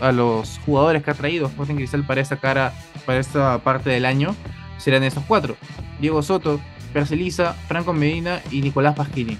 a 0.00 0.12
los, 0.12 0.58
jugadores 0.64 1.02
que 1.04 1.10
ha 1.10 1.14
traído 1.14 1.46
Sporting 1.46 1.76
Cristal 1.76 2.04
para 2.04 2.20
esta 2.20 2.36
cara, 2.36 2.72
para 3.06 3.20
esta 3.20 3.58
parte 3.58 3.90
del 3.90 4.04
año, 4.04 4.34
serán 4.78 5.04
estos 5.04 5.22
cuatro. 5.28 5.56
Diego 6.00 6.22
Soto, 6.22 6.60
Percelisa, 6.92 7.54
Franco 7.68 7.92
Medina 7.92 8.40
y 8.50 8.62
Nicolás 8.62 8.94
Pasquini. 8.94 9.38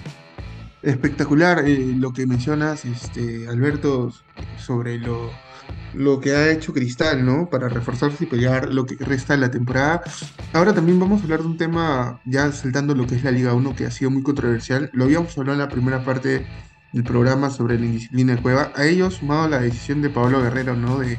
Espectacular 0.82 1.62
eh, 1.66 1.94
lo 1.96 2.12
que 2.12 2.26
mencionas, 2.26 2.84
este, 2.84 3.46
Alberto, 3.48 4.12
sobre 4.56 4.98
lo, 4.98 5.30
lo 5.92 6.20
que 6.20 6.34
ha 6.34 6.50
hecho 6.50 6.72
Cristal, 6.72 7.24
¿no? 7.24 7.50
Para 7.50 7.68
reforzarse 7.68 8.24
y 8.24 8.26
pelear 8.26 8.72
lo 8.72 8.86
que 8.86 8.96
resta 9.04 9.34
de 9.34 9.40
la 9.40 9.50
temporada. 9.50 10.02
Ahora 10.52 10.72
también 10.72 10.98
vamos 10.98 11.20
a 11.20 11.24
hablar 11.24 11.40
de 11.40 11.46
un 11.46 11.58
tema, 11.58 12.20
ya 12.24 12.50
saltando 12.52 12.94
lo 12.94 13.06
que 13.06 13.16
es 13.16 13.24
la 13.24 13.30
Liga 13.30 13.52
1, 13.52 13.76
que 13.76 13.86
ha 13.86 13.90
sido 13.90 14.10
muy 14.10 14.22
controversial. 14.22 14.90
Lo 14.92 15.04
habíamos 15.04 15.36
hablado 15.36 15.54
en 15.54 15.60
la 15.60 15.68
primera 15.68 16.02
parte 16.04 16.46
del 16.92 17.04
programa 17.04 17.50
sobre 17.50 17.78
la 17.78 17.86
indisciplina 17.86 18.34
de 18.34 18.42
Cueva. 18.42 18.72
A 18.74 18.84
ello 18.84 19.10
sumado 19.10 19.48
la 19.48 19.60
decisión 19.60 20.00
de 20.02 20.10
Pablo 20.10 20.42
Guerrero, 20.42 20.76
¿no? 20.76 20.98
De 21.00 21.18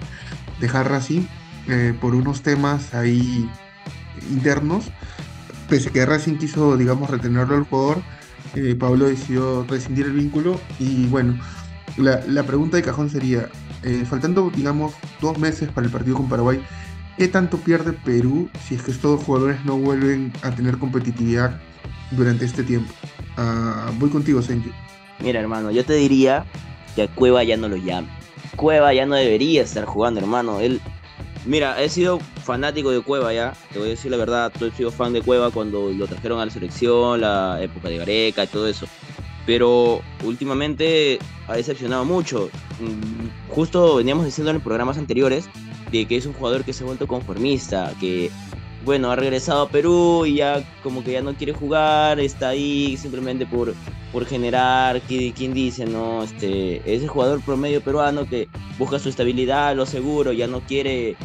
dejar 0.60 0.92
así 0.94 1.28
eh, 1.68 1.94
por 2.00 2.16
unos 2.16 2.42
temas 2.42 2.94
ahí 2.94 3.50
internos 4.30 4.92
pese 5.72 5.88
a 5.88 5.94
que 5.94 6.06
Racing 6.06 6.36
quiso, 6.36 6.76
digamos, 6.76 7.10
retenerlo 7.10 7.56
al 7.56 7.64
jugador, 7.64 8.04
eh, 8.56 8.76
Pablo 8.78 9.08
decidió 9.08 9.64
rescindir 9.70 10.06
el 10.06 10.12
vínculo 10.12 10.60
y 10.80 11.06
bueno, 11.06 11.40
la, 11.96 12.44
pregunta 12.44 12.76
de 12.76 12.84
cajón 12.84 13.10
sería, 13.10 13.48
eh, 13.84 14.04
faltando, 14.06 14.52
digamos, 14.54 14.94
dos 15.22 15.38
meses 15.38 15.70
para 15.70 15.88
el 15.88 15.94
partido 15.94 16.18
con 16.18 16.28
Paraguay, 16.28 16.62
¿qué 17.18 17.30
tanto 17.30 17.56
pierde 17.58 17.94
Perú 17.94 18.50
si 18.68 18.76
es 18.76 18.82
que 18.82 18.92
estos 18.92 19.24
jugadores 19.24 19.64
no 19.64 19.78
vuelven 19.78 20.34
a 20.42 20.52
tener 20.52 20.78
competitividad 20.78 21.58
durante 22.12 22.44
este 22.44 22.64
tiempo? 22.64 22.94
Ah, 23.38 23.92
voy 23.98 24.10
contigo, 24.10 24.42
Senji. 24.42 24.74
Mira, 25.24 25.40
hermano, 25.40 25.72
yo 25.72 25.86
te 25.86 25.94
diría 25.94 26.44
que 26.98 27.04
a 27.04 27.08
Cueva 27.08 27.46
ya 27.46 27.56
no 27.56 27.70
lo 27.70 27.78
llame. 27.78 28.10
Cueva 28.58 28.94
ya 28.94 29.06
no 29.06 29.16
debería 29.16 29.62
estar 29.62 29.86
jugando, 29.86 30.20
hermano. 30.20 30.60
Él 30.60 30.82
Mira, 31.46 31.82
he 31.82 31.90
sido 31.90 32.20
fanático 32.52 32.92
de 32.92 33.00
Cueva 33.00 33.32
ya, 33.32 33.54
te 33.72 33.80
voy 33.80 33.88
a 33.88 33.92
decir 33.92 34.12
la 34.12 34.18
verdad, 34.18 34.52
he 34.60 34.72
sido 34.72 34.92
fan 34.92 35.14
de 35.14 35.22
Cueva 35.22 35.52
cuando 35.52 35.90
lo 35.90 36.06
trajeron 36.06 36.38
a 36.42 36.46
la 36.46 36.52
selección, 36.52 37.22
la 37.22 37.64
época 37.64 37.88
de 37.88 37.96
Gareca 37.96 38.44
y 38.44 38.48
todo 38.48 38.68
eso. 38.68 38.88
Pero 39.46 40.02
últimamente 40.26 41.18
ha 41.48 41.56
decepcionado 41.56 42.04
mucho. 42.04 42.50
Mm, 42.82 43.54
justo 43.54 43.96
veníamos 43.96 44.26
diciendo 44.26 44.52
en 44.52 44.60
programas 44.60 44.98
anteriores 44.98 45.46
de 45.94 46.06
que 46.06 46.18
es 46.18 46.26
un 46.26 46.34
jugador 46.34 46.66
que 46.66 46.74
se 46.74 46.84
ha 46.84 46.88
vuelto 46.88 47.08
conformista, 47.08 47.94
que 48.02 48.30
bueno, 48.84 49.12
ha 49.12 49.16
regresado 49.16 49.62
a 49.62 49.70
Perú 49.70 50.26
y 50.26 50.36
ya 50.36 50.62
como 50.84 51.06
que 51.06 51.14
ya 51.14 51.22
no 51.22 51.34
quiere 51.36 51.54
jugar, 51.54 52.20
está 52.20 52.50
ahí 52.50 52.98
simplemente 52.98 53.46
por, 53.46 53.74
por 54.12 54.26
generar, 54.26 55.02
¿quién 55.04 55.54
dice? 55.54 55.86
No, 55.86 56.24
este, 56.24 56.82
es 56.94 57.02
el 57.02 57.08
jugador 57.08 57.40
promedio 57.46 57.80
peruano 57.80 58.28
que 58.28 58.50
busca 58.78 59.00
su 59.00 59.08
estabilidad, 59.08 59.74
lo 59.74 59.86
seguro, 59.86 60.34
ya 60.34 60.48
no 60.48 60.60
quiere, 60.60 61.16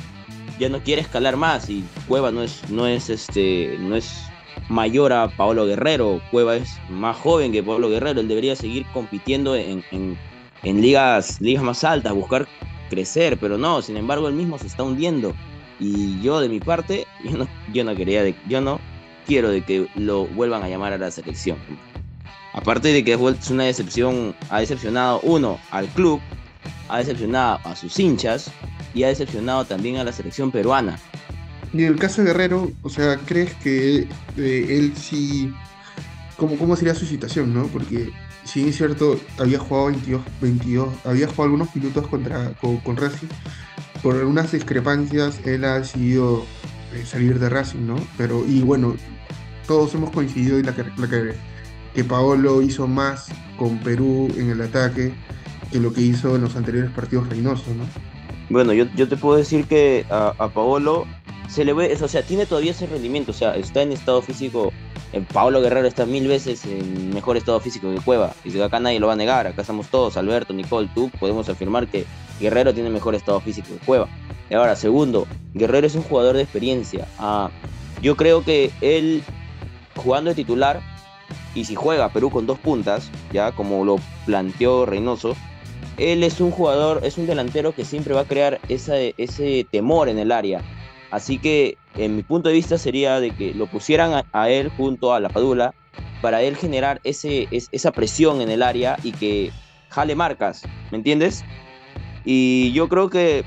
ya 0.58 0.68
no 0.68 0.80
quiere 0.82 1.02
escalar 1.02 1.36
más 1.36 1.68
y 1.68 1.84
Cueva 2.08 2.30
no 2.30 2.42
es, 2.42 2.68
no 2.70 2.86
es 2.86 3.10
este, 3.10 3.76
no 3.78 3.96
es 3.96 4.24
mayor 4.68 5.12
a 5.12 5.28
Pablo 5.28 5.66
Guerrero, 5.66 6.20
Cueva 6.30 6.56
es 6.56 6.78
más 6.88 7.16
joven 7.16 7.52
que 7.52 7.62
Pablo 7.62 7.88
Guerrero, 7.88 8.20
él 8.20 8.28
debería 8.28 8.56
seguir 8.56 8.86
compitiendo 8.92 9.54
en, 9.56 9.84
en, 9.92 10.80
ligas, 10.80 11.40
ligas 11.40 11.62
más 11.62 11.84
altas, 11.84 12.14
buscar 12.14 12.48
crecer, 12.90 13.38
pero 13.38 13.58
no, 13.58 13.82
sin 13.82 13.96
embargo 13.96 14.28
él 14.28 14.34
mismo 14.34 14.58
se 14.58 14.66
está 14.66 14.82
hundiendo. 14.82 15.34
Y 15.78 16.20
yo 16.22 16.40
de 16.40 16.48
mi 16.48 16.58
parte, 16.58 17.06
yo 17.24 17.36
no, 17.36 17.48
yo 17.72 17.84
no 17.84 17.94
quería, 17.94 18.22
yo 18.48 18.60
no 18.60 18.80
quiero 19.26 19.50
de 19.50 19.62
que 19.62 19.88
lo 19.94 20.26
vuelvan 20.28 20.62
a 20.62 20.68
llamar 20.68 20.92
a 20.92 20.98
la 20.98 21.10
selección. 21.10 21.58
Aparte 22.54 22.88
de 22.88 23.04
que 23.04 23.12
es 23.12 23.50
una 23.50 23.64
decepción, 23.64 24.34
ha 24.48 24.60
decepcionado 24.60 25.20
uno 25.22 25.58
al 25.70 25.86
club, 25.88 26.20
ha 26.88 26.98
decepcionado 26.98 27.60
a 27.64 27.76
sus 27.76 27.98
hinchas 27.98 28.50
y 28.96 29.04
ha 29.04 29.08
decepcionado 29.08 29.66
también 29.66 29.98
a 29.98 30.04
la 30.04 30.12
selección 30.12 30.50
peruana. 30.50 30.98
Y 31.72 31.82
en 31.82 31.92
el 31.92 31.98
caso 31.98 32.22
de 32.22 32.28
Guerrero, 32.28 32.72
o 32.82 32.88
sea, 32.88 33.18
¿crees 33.26 33.54
que 33.54 34.08
eh, 34.38 34.66
él 34.70 34.94
sí... 34.96 35.52
¿Cómo, 36.36 36.56
¿Cómo 36.56 36.76
sería 36.76 36.94
su 36.94 37.06
situación, 37.06 37.54
no? 37.54 37.66
Porque 37.66 38.10
si 38.44 38.68
es 38.68 38.76
cierto, 38.76 39.18
había 39.38 39.58
jugado 39.58 39.86
22, 39.86 40.22
22 40.40 40.88
había 41.04 41.26
jugado 41.26 41.44
algunos 41.44 41.74
minutos 41.74 42.06
contra, 42.08 42.52
con, 42.54 42.78
con 42.78 42.96
Racing, 42.96 43.28
por 44.02 44.16
algunas 44.16 44.52
discrepancias 44.52 45.40
él 45.44 45.64
ha 45.64 45.80
decidido 45.80 46.44
eh, 46.94 47.04
salir 47.04 47.38
de 47.38 47.48
Racing, 47.48 47.86
¿no? 47.86 47.96
Pero, 48.16 48.44
y 48.46 48.60
bueno, 48.60 48.96
todos 49.66 49.94
hemos 49.94 50.10
coincidido 50.10 50.58
en 50.58 50.66
la 50.66 50.74
que, 50.74 50.84
que 51.94 52.04
Paolo 52.04 52.62
hizo 52.62 52.86
más 52.86 53.28
con 53.58 53.78
Perú 53.78 54.32
en 54.36 54.50
el 54.50 54.60
ataque 54.60 55.12
que 55.72 55.80
lo 55.80 55.92
que 55.92 56.02
hizo 56.02 56.36
en 56.36 56.42
los 56.42 56.54
anteriores 56.56 56.90
partidos 56.92 57.28
reinosos, 57.28 57.74
¿no? 57.74 57.84
Bueno, 58.48 58.72
yo, 58.72 58.84
yo 58.94 59.08
te 59.08 59.16
puedo 59.16 59.36
decir 59.36 59.66
que 59.66 60.06
a, 60.10 60.32
Paolo 60.54 61.06
se 61.48 61.64
le 61.64 61.72
ve, 61.72 61.96
o 62.00 62.08
sea, 62.08 62.22
tiene 62.22 62.46
todavía 62.46 62.70
ese 62.72 62.86
rendimiento, 62.86 63.32
o 63.32 63.34
sea, 63.34 63.56
está 63.56 63.82
en 63.82 63.92
estado 63.92 64.22
físico 64.22 64.72
Eh, 65.12 65.24
Pablo 65.32 65.60
Guerrero 65.60 65.86
está 65.86 66.04
mil 66.04 66.26
veces 66.26 66.64
en 66.64 67.14
mejor 67.14 67.36
estado 67.36 67.60
físico 67.60 67.92
que 67.94 68.00
Cueva. 68.00 68.34
Y 68.44 68.60
acá 68.60 68.80
nadie 68.80 68.98
lo 68.98 69.06
va 69.06 69.12
a 69.12 69.16
negar. 69.16 69.46
Acá 69.46 69.62
estamos 69.62 69.88
todos, 69.88 70.16
Alberto, 70.16 70.52
Nicole, 70.52 70.88
tú, 70.94 71.10
podemos 71.20 71.48
afirmar 71.48 71.86
que 71.86 72.04
Guerrero 72.40 72.74
tiene 72.74 72.90
mejor 72.90 73.14
estado 73.14 73.40
físico 73.40 73.68
que 73.68 73.84
Cueva. 73.86 74.08
Y 74.50 74.54
ahora, 74.54 74.76
segundo, 74.76 75.26
Guerrero 75.54 75.86
es 75.86 75.94
un 75.94 76.02
jugador 76.02 76.36
de 76.36 76.42
experiencia. 76.42 77.06
Yo 78.02 78.16
creo 78.16 78.44
que 78.44 78.70
él, 78.80 79.22
jugando 79.96 80.30
de 80.30 80.36
titular, 80.36 80.80
y 81.54 81.64
si 81.64 81.74
juega 81.74 82.10
Perú 82.10 82.30
con 82.30 82.46
dos 82.46 82.58
puntas, 82.58 83.10
ya 83.32 83.52
como 83.52 83.84
lo 83.84 83.96
planteó 84.26 84.86
Reynoso, 84.86 85.34
él 85.98 86.22
es 86.22 86.40
un 86.40 86.50
jugador, 86.50 87.00
es 87.04 87.18
un 87.18 87.26
delantero 87.26 87.74
que 87.74 87.84
siempre 87.84 88.14
va 88.14 88.22
a 88.22 88.26
crear 88.26 88.60
ese 88.68 89.66
temor 89.70 90.08
en 90.08 90.18
el 90.18 90.32
área. 90.32 90.60
Así 91.10 91.38
que, 91.38 91.78
en 91.96 92.16
mi 92.16 92.22
punto 92.22 92.48
de 92.48 92.54
vista, 92.54 92.78
sería 92.78 93.20
de 93.20 93.30
que 93.30 93.54
lo 93.54 93.66
pusieran 93.66 94.24
a, 94.32 94.50
él 94.50 94.70
junto 94.76 95.14
a 95.14 95.20
la 95.20 95.28
Padula 95.28 95.74
para 96.20 96.42
él 96.42 96.56
generar 96.56 97.00
ese, 97.04 97.48
esa 97.50 97.90
presión 97.92 98.40
en 98.40 98.50
el 98.50 98.62
área 98.62 98.98
y 99.02 99.12
que 99.12 99.50
jale 99.88 100.14
marcas, 100.14 100.62
¿me 100.90 100.98
entiendes? 100.98 101.44
Y 102.24 102.72
yo 102.72 102.88
creo 102.88 103.08
que 103.08 103.44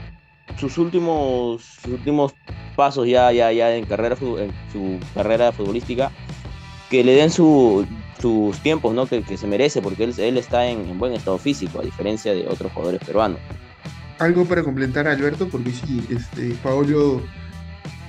sus 0.57 0.77
últimos, 0.77 1.79
últimos 1.85 2.33
pasos 2.75 3.07
ya, 3.07 3.31
ya, 3.31 3.51
ya 3.51 3.75
en, 3.75 3.85
carrera, 3.85 4.15
en 4.21 4.51
su 4.71 4.97
carrera 5.13 5.51
futbolística, 5.51 6.11
que 6.89 7.03
le 7.03 7.13
den 7.13 7.29
sus 8.19 8.57
tiempos 8.59 8.93
¿no? 8.93 9.07
que, 9.07 9.37
se 9.37 9.47
merece, 9.47 9.81
porque 9.81 10.03
él, 10.03 10.13
él 10.17 10.37
está 10.37 10.67
en, 10.67 10.97
buen 10.97 11.13
estado 11.13 11.37
físico, 11.37 11.79
a 11.79 11.83
diferencia 11.83 12.33
de 12.33 12.47
otros 12.47 12.71
jugadores 12.71 13.01
peruanos. 13.03 13.39
Algo 14.19 14.45
para 14.45 14.63
complementar 14.63 15.07
a 15.07 15.11
Alberto, 15.11 15.47
porque 15.47 15.71
sí, 15.71 16.05
este, 16.09 16.53
Paolo 16.61 17.21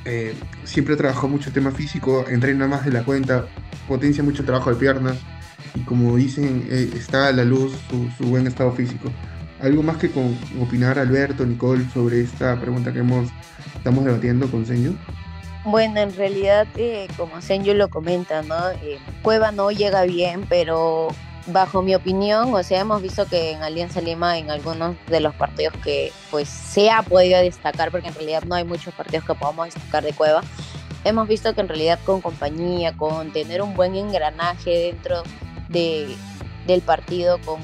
eh, 0.05 0.35
siempre 0.65 0.97
trabajó 0.97 1.29
mucho 1.29 1.53
tema 1.53 1.71
físico, 1.71 2.25
entrena 2.29 2.67
más 2.67 2.85
de 2.85 2.93
la 2.93 3.05
cuenta, 3.05 3.47
potencia 3.87 4.23
mucho 4.23 4.43
el 4.43 4.47
trabajo 4.47 4.71
de 4.71 4.77
piernas, 4.77 5.17
y 5.75 5.81
como 5.81 6.17
dicen, 6.17 6.67
eh, 6.69 6.91
está 6.95 7.29
a 7.29 7.33
la 7.33 7.45
luz 7.45 7.73
su, 8.19 8.27
buen 8.27 8.47
estado 8.47 8.73
físico. 8.73 9.11
¿Algo 9.61 9.83
más 9.83 9.99
que 9.99 10.11
con, 10.11 10.37
opinar 10.61 10.99
Alberto, 10.99 11.47
Nicole, 11.47 11.85
sobre 11.93 12.23
esta 12.23 12.59
pregunta 12.61 12.93
que 12.93 13.01
hemos, 13.01 13.29
estamos 13.77 14.05
debatiendo 14.05 14.51
con 14.51 14.67
Señor? 14.67 14.95
Bueno, 15.65 16.01
en 16.01 16.15
realidad, 16.17 16.67
eh, 16.77 17.07
como 17.19 17.43
Senju 17.43 17.75
lo 17.75 17.91
comenta, 17.91 18.43
¿no? 18.43 18.71
Eh, 18.83 18.99
Cueva 19.23 19.53
no 19.53 19.71
llega 19.71 20.05
bien, 20.05 20.47
pero 20.49 21.09
bajo 21.47 21.83
mi 21.83 21.95
opinión, 21.95 22.55
o 22.55 22.63
sea, 22.63 22.81
hemos 22.81 23.03
visto 23.03 23.27
que 23.27 23.53
en 23.53 23.63
Alianza 23.63 24.01
Lima, 24.01 24.39
en 24.39 24.51
algunos 24.51 24.97
de 25.09 25.21
los 25.21 25.35
partidos 25.35 25.75
que 25.83 26.13
pues 26.31 26.49
se 26.49 26.91
ha 26.91 27.03
podido 27.03 27.39
destacar, 27.41 27.91
porque 27.91 28.09
en 28.09 28.15
realidad 28.15 28.43
no 28.45 28.55
hay 28.55 28.65
muchos 28.65 28.95
partidos 28.95 29.25
que 29.25 29.35
podamos 29.35 29.67
destacar 29.67 30.03
de 30.03 30.15
Cueva, 30.15 30.43
hemos 31.05 31.29
visto 31.29 31.55
que 31.55 31.61
en 31.61 31.69
realidad 31.69 31.99
con 32.07 32.21
compañía, 32.21 32.97
con 32.97 33.31
tener 33.33 33.61
un 33.63 33.75
buen 33.75 33.97
engranaje 33.97 34.71
dentro 34.71 35.23
de, 35.69 36.15
del 36.67 36.81
partido 36.81 37.39
con 37.45 37.61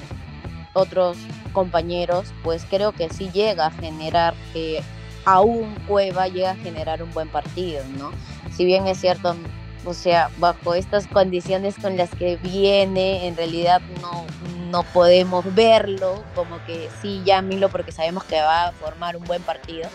otros 0.75 1.17
compañeros, 1.53 2.33
pues 2.43 2.67
creo 2.69 2.93
que 2.93 3.09
sí 3.09 3.31
llega 3.33 3.67
a 3.67 3.71
generar 3.71 4.35
que 4.53 4.83
aún 5.27 5.75
Cueva 5.87 6.29
llega 6.29 6.53
a 6.53 6.57
generar 6.57 7.03
un 7.03 7.13
buen 7.13 7.29
partido, 7.29 7.85
¿no? 7.99 8.13
Si 8.57 8.65
bien 8.65 8.87
es 8.87 8.99
cierto, 8.99 9.37
o 9.85 9.93
sea, 9.93 10.31
bajo 10.39 10.75
estas 10.75 11.07
condiciones 11.09 11.75
con 11.79 11.97
las 11.97 12.11
que 12.11 12.37
viene, 12.37 13.27
en 13.27 13.37
realidad 13.37 13.83
no, 14.01 14.25
no 14.71 14.83
podemos 14.85 15.45
verlo 15.55 16.23
como 16.35 16.65
que 16.65 16.89
sí, 17.03 17.23
llámelo 17.25 17.69
porque 17.69 17.93
sabemos 17.93 18.25
que 18.25 18.41
va 18.41 18.69
a 18.69 18.73
formar 18.73 19.17
un 19.17 19.25
buen 19.25 19.43
partido. 19.43 19.89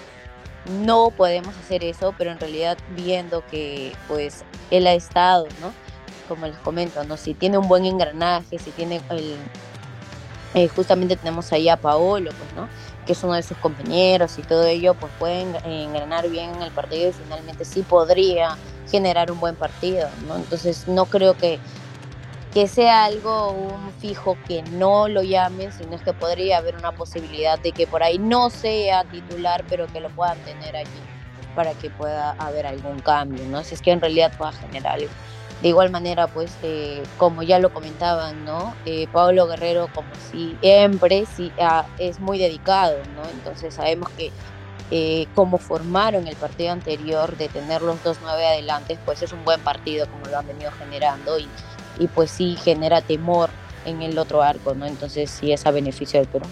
No 0.83 1.09
podemos 1.09 1.57
hacer 1.57 1.83
eso, 1.83 2.13
pero 2.17 2.31
en 2.31 2.39
realidad 2.39 2.77
viendo 2.95 3.43
que 3.47 3.93
pues 4.07 4.43
él 4.69 4.85
ha 4.85 4.93
estado, 4.93 5.47
¿no? 5.59 5.73
Como 6.27 6.45
les 6.45 6.57
comento, 6.57 7.03
¿no? 7.05 7.17
Si 7.17 7.33
tiene 7.33 7.57
un 7.57 7.67
buen 7.67 7.85
engranaje, 7.85 8.59
si 8.59 8.71
tiene 8.71 9.01
el... 9.09 9.37
Eh, 10.53 10.67
justamente 10.67 11.15
tenemos 11.15 11.51
ahí 11.53 11.69
a 11.69 11.77
Paolo, 11.77 12.31
pues, 12.31 12.53
¿no? 12.53 12.67
Que 13.05 13.13
es 13.13 13.23
uno 13.23 13.33
de 13.33 13.43
sus 13.43 13.57
compañeros 13.57 14.37
y 14.37 14.43
todo 14.43 14.65
ello, 14.65 14.93
pues 14.93 15.11
pueden 15.17 15.55
engranar 15.65 16.29
bien 16.29 16.55
en 16.55 16.61
el 16.61 16.71
partido 16.71 17.09
y 17.09 17.13
finalmente 17.13 17.65
sí 17.65 17.81
podría 17.81 18.57
generar 18.89 19.31
un 19.31 19.39
buen 19.39 19.55
partido, 19.55 20.09
¿no? 20.27 20.35
Entonces 20.35 20.87
no 20.87 21.05
creo 21.05 21.35
que, 21.35 21.59
que 22.53 22.67
sea 22.67 23.05
algo 23.05 23.51
un 23.51 23.91
fijo 23.93 24.37
que 24.47 24.61
no 24.63 25.07
lo 25.07 25.23
llamen, 25.23 25.71
sino 25.71 25.95
es 25.95 26.01
que 26.01 26.13
podría 26.13 26.57
haber 26.57 26.75
una 26.75 26.91
posibilidad 26.91 27.57
de 27.59 27.71
que 27.71 27.87
por 27.87 28.03
ahí 28.03 28.19
no 28.19 28.49
sea 28.49 29.03
titular, 29.05 29.63
pero 29.69 29.87
que 29.87 29.99
lo 29.99 30.09
puedan 30.09 30.37
tener 30.39 30.75
allí 30.75 30.89
para 31.55 31.73
que 31.73 31.89
pueda 31.89 32.31
haber 32.37 32.65
algún 32.65 32.99
cambio, 32.99 33.45
¿no? 33.45 33.63
Si 33.63 33.75
es 33.75 33.81
que 33.81 33.91
en 33.91 34.01
realidad 34.01 34.31
pueda 34.37 34.51
generar 34.51 34.93
algo. 34.93 35.11
De 35.62 35.69
igual 35.69 35.91
manera, 35.91 36.28
pues, 36.28 36.52
eh, 36.63 37.04
como 37.17 37.43
ya 37.43 37.60
lo 37.60 37.71
comentaban, 37.71 38.45
¿no? 38.45 38.74
Eh, 38.86 39.08
Pablo 39.12 39.47
Guerrero, 39.47 39.89
como 39.93 40.10
siempre, 40.32 41.26
sí, 41.36 41.52
ah, 41.60 41.86
es 42.00 42.19
muy 42.19 42.39
dedicado, 42.39 42.97
¿no? 43.15 43.30
Entonces 43.30 43.76
sabemos 43.76 44.10
que 44.17 44.32
eh, 44.89 45.28
como 45.36 45.60
formaron 45.60 46.28
el 46.28 46.36
partido 46.36 46.71
anterior 46.71 47.38
de 47.38 47.47
tener 47.47 47.82
los 47.82 48.04
dos 48.04 48.17
nueve 48.24 48.45
adelante, 48.45 48.97
pues 49.06 49.21
es 49.21 49.32
un 49.32 49.45
buen 49.45 49.62
partido 49.62 50.08
como 50.08 50.26
lo 50.26 50.38
han 50.39 50.47
venido 50.47 50.71
generando 50.71 51.38
y, 51.38 51.47
y 52.00 52.08
pues 52.08 52.32
sí 52.32 52.58
genera 52.62 53.02
temor 53.02 53.50
en 53.86 54.02
el 54.02 54.17
otro 54.17 54.41
arco, 54.41 54.74
¿no? 54.74 54.86
Entonces 54.88 55.30
sí 55.30 55.52
es 55.52 55.65
a 55.65 55.71
beneficio 55.71 56.19
del 56.19 56.28
Perú. 56.28 56.45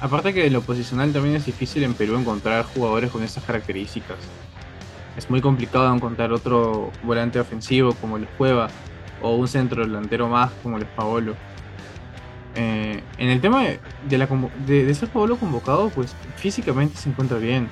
Aparte 0.00 0.32
que 0.32 0.42
de 0.42 0.50
lo 0.50 0.62
posicional 0.62 1.12
también 1.12 1.36
es 1.36 1.46
difícil 1.46 1.82
en 1.82 1.94
Perú 1.94 2.16
encontrar 2.16 2.64
jugadores 2.64 3.10
con 3.10 3.22
esas 3.22 3.42
características 3.42 4.18
es 5.16 5.28
muy 5.30 5.40
complicado 5.40 5.92
encontrar 5.94 6.32
otro 6.32 6.90
volante 7.02 7.40
ofensivo 7.40 7.92
como 7.94 8.18
les 8.18 8.28
Cueva 8.30 8.68
o 9.22 9.34
un 9.34 9.48
centro 9.48 9.82
delantero 9.82 10.28
más 10.28 10.50
como 10.62 10.78
les 10.78 10.88
Paolo. 10.88 11.34
Eh, 12.56 13.00
en 13.18 13.28
el 13.28 13.40
tema 13.40 13.62
de, 13.62 14.18
la, 14.18 14.28
de, 14.66 14.94
ser 14.94 15.08
Paolo 15.08 15.36
convocado, 15.36 15.88
pues 15.90 16.14
físicamente 16.36 16.96
se 16.96 17.08
encuentra 17.08 17.38
bien. 17.38 17.68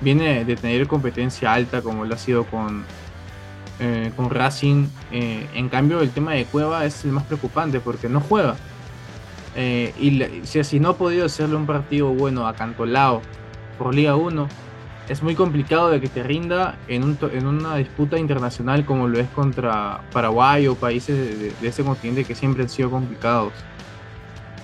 Viene 0.00 0.44
de 0.44 0.56
tener 0.56 0.86
competencia 0.86 1.52
alta 1.52 1.82
como 1.82 2.04
lo 2.04 2.14
ha 2.14 2.18
sido 2.18 2.44
con, 2.44 2.84
eh, 3.78 4.10
con 4.16 4.30
Racing. 4.30 4.86
Eh, 5.12 5.46
en 5.54 5.68
cambio, 5.68 6.00
el 6.00 6.10
tema 6.10 6.32
de 6.32 6.44
Cueva 6.44 6.84
es 6.84 7.04
el 7.04 7.12
más 7.12 7.24
preocupante 7.24 7.80
porque 7.80 8.08
no 8.08 8.20
juega. 8.20 8.56
y 9.54 10.22
si, 10.44 10.64
si 10.64 10.80
no 10.80 10.90
ha 10.90 10.96
podido 10.96 11.26
hacerle 11.26 11.56
un 11.56 11.66
partido 11.66 12.08
bueno 12.08 12.46
a 12.46 12.54
Cantolao 12.54 13.20
por 13.78 13.94
Liga 13.94 14.16
1, 14.16 14.48
es 15.12 15.22
muy 15.22 15.34
complicado 15.34 15.90
de 15.90 16.00
que 16.00 16.08
te 16.08 16.22
rinda 16.22 16.78
en, 16.88 17.04
un, 17.04 17.18
en 17.32 17.46
una 17.46 17.76
disputa 17.76 18.18
internacional 18.18 18.86
como 18.86 19.08
lo 19.08 19.20
es 19.20 19.28
contra 19.28 20.00
Paraguay 20.10 20.66
o 20.68 20.74
países 20.74 21.38
de, 21.60 21.68
ese 21.68 21.84
continente 21.84 22.24
que 22.24 22.34
siempre 22.34 22.62
han 22.62 22.70
sido 22.70 22.90
complicados. 22.90 23.52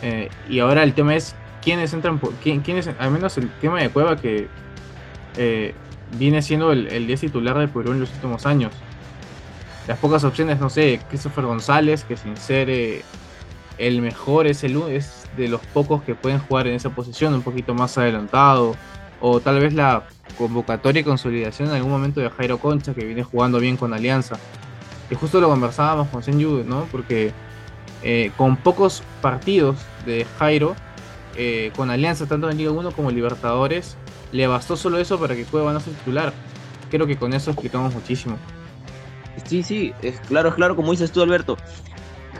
Eh, 0.00 0.30
y 0.48 0.60
ahora 0.60 0.84
el 0.84 0.94
tema 0.94 1.14
es 1.14 1.36
quiénes 1.62 1.92
entran, 1.92 2.18
quién, 2.42 2.60
quiénes, 2.60 2.88
al 2.98 3.10
menos 3.10 3.36
el 3.36 3.50
tema 3.60 3.82
de 3.82 3.90
Cueva 3.90 4.16
que 4.16 4.48
eh, 5.36 5.74
viene 6.18 6.40
siendo 6.40 6.72
el, 6.72 6.86
el 6.88 7.06
10 7.06 7.20
titular 7.20 7.58
de 7.58 7.68
Perú 7.68 7.92
en 7.92 8.00
los 8.00 8.10
últimos 8.14 8.46
años. 8.46 8.72
Las 9.86 9.98
pocas 9.98 10.24
opciones, 10.24 10.60
no 10.60 10.70
sé, 10.70 10.98
Christopher 11.10 11.44
González, 11.44 12.04
que 12.04 12.16
sin 12.16 12.38
ser 12.38 12.70
eh, 12.70 13.02
el 13.76 14.00
mejor, 14.00 14.46
es, 14.46 14.64
el, 14.64 14.80
es 14.88 15.26
de 15.36 15.48
los 15.48 15.60
pocos 15.60 16.02
que 16.04 16.14
pueden 16.14 16.38
jugar 16.38 16.66
en 16.68 16.74
esa 16.74 16.88
posición, 16.88 17.34
un 17.34 17.42
poquito 17.42 17.74
más 17.74 17.98
adelantado 17.98 18.76
o 19.20 19.40
tal 19.40 19.60
vez 19.60 19.74
la 19.74 20.04
convocatoria 20.36 21.00
y 21.00 21.04
consolidación 21.04 21.68
en 21.68 21.76
algún 21.76 21.90
momento 21.90 22.20
de 22.20 22.30
Jairo 22.30 22.58
Concha, 22.58 22.94
que 22.94 23.04
viene 23.04 23.22
jugando 23.22 23.58
bien 23.58 23.76
con 23.76 23.92
Alianza. 23.94 24.36
Que 25.08 25.14
justo 25.14 25.40
lo 25.40 25.48
conversábamos 25.48 26.08
con 26.08 26.22
Senju, 26.22 26.64
¿no? 26.66 26.84
Porque 26.92 27.32
eh, 28.02 28.30
con 28.36 28.56
pocos 28.56 29.02
partidos 29.22 29.76
de 30.04 30.26
Jairo, 30.38 30.76
eh, 31.36 31.72
con 31.76 31.90
Alianza, 31.90 32.26
tanto 32.26 32.50
en 32.50 32.58
Liga 32.58 32.70
1 32.70 32.92
como 32.92 33.10
Libertadores, 33.10 33.96
le 34.32 34.46
bastó 34.46 34.76
solo 34.76 34.98
eso 34.98 35.18
para 35.18 35.34
que 35.34 35.44
Cueva 35.44 35.72
no 35.72 35.80
sea 35.80 35.92
titular. 35.92 36.32
Creo 36.90 37.06
que 37.06 37.16
con 37.16 37.32
eso 37.32 37.50
explicamos 37.50 37.94
muchísimo. 37.94 38.36
Sí, 39.46 39.62
sí, 39.62 39.92
es 40.02 40.20
claro, 40.20 40.50
es 40.50 40.54
claro, 40.56 40.76
como 40.76 40.90
dices 40.90 41.12
tú, 41.12 41.22
Alberto. 41.22 41.56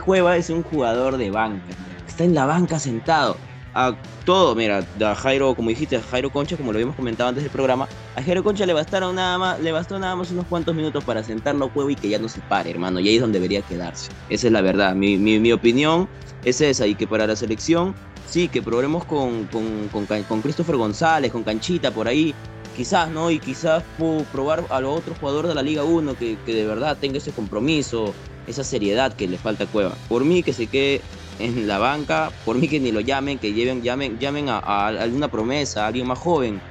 Cueva 0.05 0.37
es 0.37 0.49
un 0.49 0.63
jugador 0.63 1.17
de 1.17 1.29
banca, 1.31 1.63
está 2.07 2.23
en 2.23 2.33
la 2.35 2.45
banca 2.45 2.79
sentado 2.79 3.37
a 3.73 3.95
todo, 4.25 4.55
mira, 4.55 4.85
a 5.01 5.15
Jairo, 5.15 5.55
como 5.55 5.69
dijiste, 5.69 5.97
a 5.97 6.01
Jairo 6.01 6.29
Concha, 6.29 6.57
como 6.57 6.71
lo 6.71 6.77
habíamos 6.77 6.95
comentado 6.95 7.29
antes 7.29 7.43
del 7.43 7.51
programa, 7.51 7.87
a 8.15 8.23
Jairo 8.23 8.43
Concha 8.43 8.65
le 8.65 8.73
bastaron 8.73 9.15
nada 9.15 9.37
más, 9.37 9.59
le 9.59 9.71
bastó 9.71 9.99
nada 9.99 10.15
más 10.15 10.31
unos 10.31 10.45
cuantos 10.47 10.75
minutos 10.75 11.03
para 11.03 11.23
sentarlo 11.23 11.65
a 11.65 11.69
juego 11.69 11.89
y 11.89 11.95
que 11.95 12.09
ya 12.09 12.19
no 12.19 12.29
se 12.29 12.39
pare, 12.41 12.71
hermano, 12.71 12.99
y 12.99 13.09
ahí 13.09 13.15
es 13.15 13.21
donde 13.21 13.39
debería 13.39 13.61
quedarse. 13.61 14.11
Esa 14.29 14.47
es 14.47 14.53
la 14.53 14.61
verdad, 14.61 14.95
mi, 14.95 15.17
mi, 15.17 15.51
opinión 15.51 16.07
es 16.43 16.61
esa, 16.61 16.87
y 16.87 16.95
que 16.95 17.07
para 17.07 17.27
la 17.27 17.35
selección, 17.35 17.95
sí, 18.27 18.47
que 18.47 18.61
probemos 18.61 19.05
con, 19.05 19.45
con, 19.45 19.89
con, 20.07 20.41
Christopher 20.41 20.77
González, 20.77 21.31
con 21.31 21.43
Canchita 21.43 21.91
por 21.91 22.07
ahí, 22.07 22.33
quizás, 22.75 23.09
¿no? 23.09 23.29
Y 23.29 23.39
quizás 23.39 23.83
probar 24.31 24.63
a 24.69 24.79
los 24.79 24.99
otros 24.99 25.17
jugadores 25.19 25.49
de 25.49 25.55
la 25.55 25.61
Liga 25.61 25.83
1 25.83 26.15
que, 26.17 26.37
que 26.45 26.53
de 26.53 26.65
verdad 26.65 26.97
tenga 26.99 27.17
ese 27.17 27.31
compromiso, 27.31 28.13
esa 28.47 28.63
seriedad 28.63 29.13
que 29.13 29.27
le 29.27 29.37
falta 29.37 29.65
a 29.65 29.67
Cueva. 29.67 29.95
Por 30.07 30.23
mí 30.23 30.43
que 30.43 30.53
se 30.53 30.67
quede 30.67 31.01
en 31.39 31.67
la 31.67 31.79
banca, 31.79 32.31
por 32.45 32.57
mí 32.57 32.67
que 32.67 32.79
ni 32.79 32.91
lo 32.91 32.99
llamen, 32.99 33.39
que 33.39 33.53
lleven, 33.53 33.81
llamen, 33.81 34.19
llamen 34.19 34.49
a, 34.49 34.87
alguna 34.87 35.29
promesa, 35.29 35.85
a 35.85 35.87
alguien 35.87 36.07
más 36.07 36.19
joven, 36.19 36.61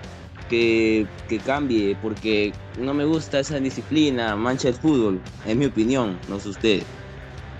que, 0.48 1.06
que 1.28 1.38
cambie, 1.38 1.96
porque 2.00 2.52
no 2.78 2.94
me 2.94 3.04
gusta 3.04 3.40
esa 3.40 3.58
disciplina, 3.58 4.36
mancha 4.36 4.68
el 4.68 4.74
fútbol, 4.74 5.20
en 5.46 5.58
mi 5.58 5.66
opinión, 5.66 6.18
no 6.28 6.38
sé 6.38 6.50
usted. 6.50 6.82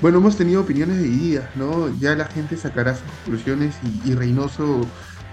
Bueno, 0.01 0.19
hemos 0.19 0.37
tenido 0.37 0.61
opiniones 0.61 1.03
divididas, 1.03 1.45
¿no? 1.57 1.89
Ya 1.99 2.15
la 2.15 2.27
gente 2.27 2.57
sacará 2.57 2.95
sus 2.95 3.05
conclusiones 3.25 3.75
y, 3.83 4.11
y 4.11 4.15
Reynoso 4.15 4.83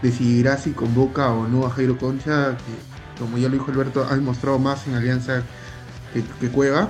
decidirá 0.01 0.57
si 0.57 0.71
convoca 0.71 1.29
o 1.29 1.47
no 1.47 1.65
a 1.65 1.69
Jairo 1.69 1.97
Concha, 1.97 2.57
que 2.57 3.21
como 3.21 3.37
ya 3.37 3.47
lo 3.47 3.53
dijo 3.53 3.71
Alberto, 3.71 4.05
ha 4.09 4.15
demostrado 4.15 4.59
más 4.59 4.87
en 4.87 4.95
Alianza 4.95 5.43
que, 6.13 6.23
que 6.39 6.49
Cueva. 6.49 6.89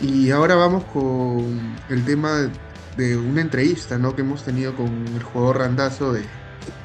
Y 0.00 0.30
ahora 0.30 0.54
vamos 0.56 0.84
con 0.84 1.76
el 1.88 2.04
tema 2.04 2.50
de 2.96 3.16
una 3.16 3.40
entrevista 3.40 3.98
¿no? 3.98 4.14
que 4.14 4.22
hemos 4.22 4.42
tenido 4.42 4.74
con 4.74 5.06
el 5.06 5.22
jugador 5.22 5.58
Randazo 5.58 6.12
de, 6.12 6.22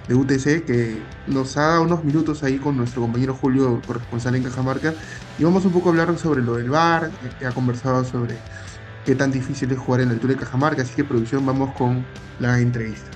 de 0.07 0.15
UTC, 0.15 0.65
que 0.65 1.01
nos 1.27 1.57
ha 1.57 1.67
dado 1.67 1.83
unos 1.83 2.03
minutos 2.03 2.43
ahí 2.43 2.57
con 2.57 2.77
nuestro 2.77 3.01
compañero 3.01 3.33
Julio, 3.33 3.81
corresponsal 3.85 4.35
en 4.35 4.43
Cajamarca, 4.43 4.93
y 5.37 5.43
vamos 5.43 5.65
un 5.65 5.71
poco 5.71 5.89
a 5.89 5.91
hablar 5.91 6.17
sobre 6.17 6.41
lo 6.41 6.55
del 6.55 6.69
bar, 6.69 7.11
que 7.39 7.45
ha 7.45 7.51
conversado 7.51 8.03
sobre 8.03 8.37
qué 9.05 9.15
tan 9.15 9.31
difícil 9.31 9.71
es 9.71 9.79
jugar 9.79 10.01
en 10.01 10.09
la 10.09 10.13
altura 10.13 10.33
de 10.33 10.39
Cajamarca, 10.39 10.81
así 10.81 10.93
que 10.95 11.03
producción, 11.03 11.45
vamos 11.45 11.73
con 11.75 12.05
la 12.39 12.59
entrevista. 12.59 13.10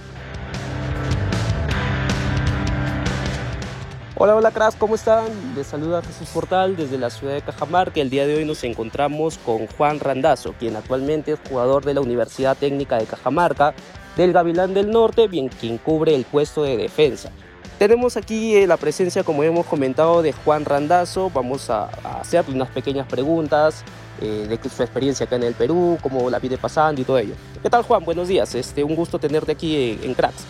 Hola, 4.17 4.33
hola 4.33 4.51
cracks, 4.51 4.77
¿cómo 4.77 4.95
están? 4.95 5.25
Les 5.57 5.67
saluda 5.67 6.01
Jesús 6.01 6.29
Portal 6.29 6.77
desde 6.77 6.97
la 6.97 7.09
ciudad 7.09 7.33
de 7.33 7.41
Cajamarca. 7.41 7.99
El 7.99 8.09
día 8.09 8.25
de 8.25 8.37
hoy 8.37 8.45
nos 8.45 8.63
encontramos 8.63 9.37
con 9.39 9.67
Juan 9.67 9.99
Randazo, 9.99 10.53
quien 10.57 10.77
actualmente 10.77 11.33
es 11.33 11.39
jugador 11.49 11.83
de 11.83 11.95
la 11.95 11.99
Universidad 11.99 12.55
Técnica 12.55 12.97
de 12.97 13.07
Cajamarca, 13.07 13.73
del 14.15 14.31
Gavilán 14.31 14.73
del 14.73 14.89
Norte, 14.89 15.27
bien 15.27 15.49
quien 15.49 15.77
cubre 15.77 16.15
el 16.15 16.23
puesto 16.23 16.63
de 16.63 16.77
defensa. 16.77 17.29
Tenemos 17.77 18.15
aquí 18.15 18.55
eh, 18.55 18.67
la 18.67 18.77
presencia, 18.77 19.25
como 19.25 19.43
hemos 19.43 19.65
comentado, 19.65 20.21
de 20.21 20.31
Juan 20.31 20.63
Randazo. 20.63 21.29
Vamos 21.31 21.69
a, 21.69 21.89
hacerle 22.21 22.55
unas 22.55 22.69
pequeñas 22.69 23.07
preguntas 23.07 23.83
eh, 24.21 24.47
de 24.47 24.69
su 24.69 24.81
experiencia 24.81 25.25
acá 25.25 25.35
en 25.35 25.43
el 25.43 25.55
Perú, 25.55 25.97
cómo 26.01 26.29
la 26.29 26.39
viene 26.39 26.57
pasando 26.57 27.01
y 27.01 27.03
todo 27.03 27.17
ello. 27.17 27.33
¿Qué 27.61 27.69
tal, 27.69 27.83
Juan? 27.83 28.05
Buenos 28.05 28.29
días. 28.29 28.55
Este, 28.55 28.81
un 28.81 28.95
gusto 28.95 29.19
tenerte 29.19 29.51
aquí 29.51 29.91
en, 29.91 30.05
en 30.05 30.13
Cracks. 30.13 30.45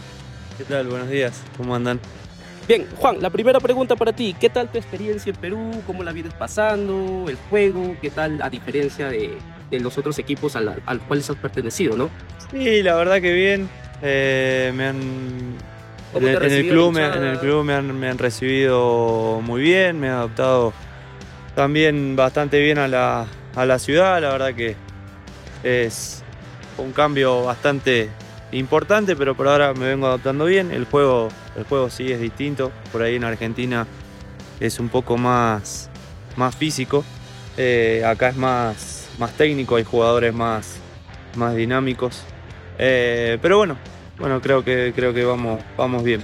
¿Qué 0.55 0.65
tal? 0.65 0.85
Buenos 0.85 1.09
días. 1.09 1.41
¿Cómo 1.57 1.73
andan? 1.73 1.99
Bien, 2.67 2.87
Juan, 2.95 3.21
la 3.21 3.29
primera 3.29 3.59
pregunta 3.59 3.95
para 3.95 4.11
ti. 4.11 4.35
¿Qué 4.39 4.49
tal 4.49 4.69
tu 4.69 4.79
experiencia 4.79 5.29
en 5.29 5.35
Perú? 5.35 5.83
¿Cómo 5.85 6.03
la 6.03 6.11
vienes 6.11 6.33
pasando? 6.33 7.25
¿El 7.27 7.35
juego? 7.49 7.95
¿Qué 8.01 8.09
tal 8.09 8.41
a 8.41 8.49
diferencia 8.49 9.07
de, 9.07 9.37
de 9.69 9.79
los 9.79 9.97
otros 9.99 10.17
equipos 10.17 10.55
al, 10.55 10.81
al 10.85 10.99
cuales 11.01 11.29
has 11.29 11.35
pertenecido, 11.35 11.95
no? 11.95 12.09
Sí, 12.51 12.81
la 12.81 12.95
verdad 12.95 13.21
que 13.21 13.33
bien. 13.33 13.69
Eh, 14.01 14.73
me 14.75 14.87
han, 14.87 14.99
¿Cómo 16.11 16.27
en, 16.27 16.33
el, 16.33 16.37
en 16.37 16.43
el 16.43 16.49
recibió 16.49 16.71
club, 16.71 16.93
me, 16.93 17.05
en 17.05 17.23
el 17.23 17.39
club 17.39 17.63
me 17.63 17.73
han, 17.73 17.99
me 17.99 18.09
han 18.09 18.17
recibido 18.17 19.41
muy 19.43 19.61
bien, 19.61 19.99
me 19.99 20.09
han 20.09 20.15
adaptado 20.15 20.73
también 21.55 22.15
bastante 22.15 22.59
bien 22.59 22.77
a 22.79 22.87
la, 22.87 23.27
a 23.55 23.65
la 23.65 23.79
ciudad. 23.79 24.19
La 24.21 24.31
verdad 24.31 24.53
que 24.55 24.75
es 25.63 26.23
un 26.77 26.91
cambio 26.91 27.43
bastante 27.43 28.09
importante, 28.51 29.15
pero 29.15 29.35
por 29.35 29.47
ahora 29.47 29.73
me 29.73 29.85
vengo 29.85 30.07
adaptando 30.07 30.45
bien. 30.45 30.71
El 30.71 30.85
juego, 30.85 31.29
el 31.55 31.63
juego 31.63 31.89
sí 31.89 32.11
es 32.11 32.19
distinto. 32.19 32.71
Por 32.91 33.01
ahí 33.01 33.15
en 33.15 33.23
Argentina 33.23 33.87
es 34.59 34.79
un 34.79 34.89
poco 34.89 35.17
más, 35.17 35.89
más 36.35 36.55
físico. 36.55 37.03
Eh, 37.57 38.03
acá 38.05 38.29
es 38.29 38.35
más, 38.35 39.09
más 39.17 39.31
técnico, 39.33 39.75
hay 39.75 39.83
jugadores 39.83 40.33
más, 40.33 40.77
más 41.35 41.55
dinámicos. 41.55 42.23
Eh, 42.77 43.37
pero 43.41 43.57
bueno, 43.57 43.77
bueno, 44.17 44.41
creo 44.41 44.63
que, 44.63 44.93
creo 44.95 45.13
que 45.13 45.23
vamos, 45.23 45.61
vamos 45.77 46.03
bien. 46.03 46.21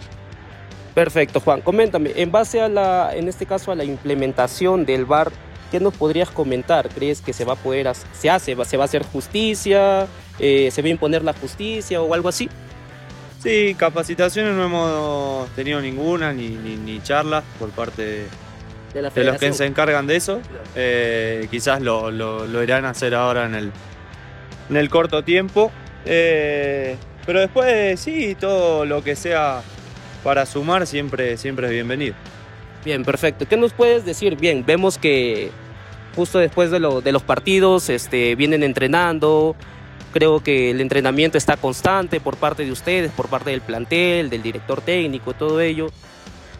Perfecto, 0.93 1.39
Juan. 1.39 1.61
Coméntame, 1.61 2.11
en 2.15 2.31
base 2.31 2.61
a 2.61 2.67
la, 2.67 3.15
en 3.15 3.29
este 3.29 3.45
caso, 3.45 3.71
a 3.71 3.75
la 3.75 3.85
implementación 3.85 4.85
del 4.85 5.05
VAR, 5.05 5.31
¿qué 5.71 5.79
nos 5.79 5.93
podrías 5.93 6.29
comentar? 6.29 6.89
¿Crees 6.89 7.21
que 7.21 7.31
se 7.31 7.45
va 7.45 7.53
a 7.53 7.55
poder, 7.55 7.89
se 8.13 8.29
hace, 8.29 8.57
se 8.65 8.77
va 8.77 8.83
a 8.83 8.85
hacer 8.85 9.03
justicia, 9.03 10.07
eh, 10.37 10.69
se 10.69 10.81
va 10.81 10.87
a 10.89 10.91
imponer 10.91 11.23
la 11.23 11.33
justicia 11.33 12.01
o 12.01 12.13
algo 12.13 12.27
así? 12.27 12.49
Sí, 13.41 13.75
capacitaciones 13.77 14.53
no 14.53 14.65
hemos 14.65 15.49
tenido 15.55 15.81
ninguna, 15.81 16.31
ni, 16.31 16.49
ni, 16.49 16.75
ni 16.75 17.01
charlas 17.01 17.43
por 17.57 17.69
parte 17.69 18.01
de, 18.03 18.25
De 18.93 19.01
la 19.01 19.09
de 19.09 19.23
los 19.23 19.37
que 19.37 19.51
se 19.53 19.65
encargan 19.65 20.05
de 20.05 20.15
eso. 20.17 20.41
Eh, 20.75 21.47
quizás 21.49 21.81
lo, 21.81 22.11
lo- 22.11 22.45
lo 22.45 22.61
irán 22.63 22.85
a 22.85 22.91
hacer 22.91 23.15
ahora 23.15 23.45
en 23.45 23.55
el, 23.55 23.71
en 24.69 24.77
el 24.77 24.89
corto 24.89 25.23
tiempo. 25.23 25.71
Eh, 26.05 26.97
pero 27.25 27.39
después 27.39 27.99
sí, 27.99 28.35
todo 28.39 28.85
lo 28.85 29.03
que 29.03 29.15
sea 29.15 29.61
para 30.23 30.45
sumar 30.45 30.85
siempre, 30.85 31.35
siempre 31.37 31.67
es 31.67 31.73
bienvenido. 31.73 32.13
Bien, 32.85 33.03
perfecto. 33.03 33.47
¿Qué 33.47 33.57
nos 33.57 33.73
puedes 33.73 34.05
decir? 34.05 34.35
Bien, 34.35 34.63
vemos 34.65 34.99
que 34.99 35.49
justo 36.15 36.37
después 36.37 36.69
de, 36.69 36.79
lo- 36.79 37.01
de 37.01 37.11
los 37.11 37.23
partidos 37.23 37.89
este, 37.89 38.35
vienen 38.35 38.61
entrenando. 38.61 39.55
Creo 40.13 40.41
que 40.43 40.71
el 40.71 40.81
entrenamiento 40.81 41.37
está 41.37 41.55
constante 41.57 42.19
por 42.19 42.35
parte 42.37 42.65
de 42.65 42.71
ustedes, 42.71 43.11
por 43.11 43.27
parte 43.29 43.51
del 43.51 43.61
plantel, 43.61 44.29
del 44.29 44.43
director 44.43 44.81
técnico, 44.81 45.33
todo 45.33 45.61
ello. 45.61 45.87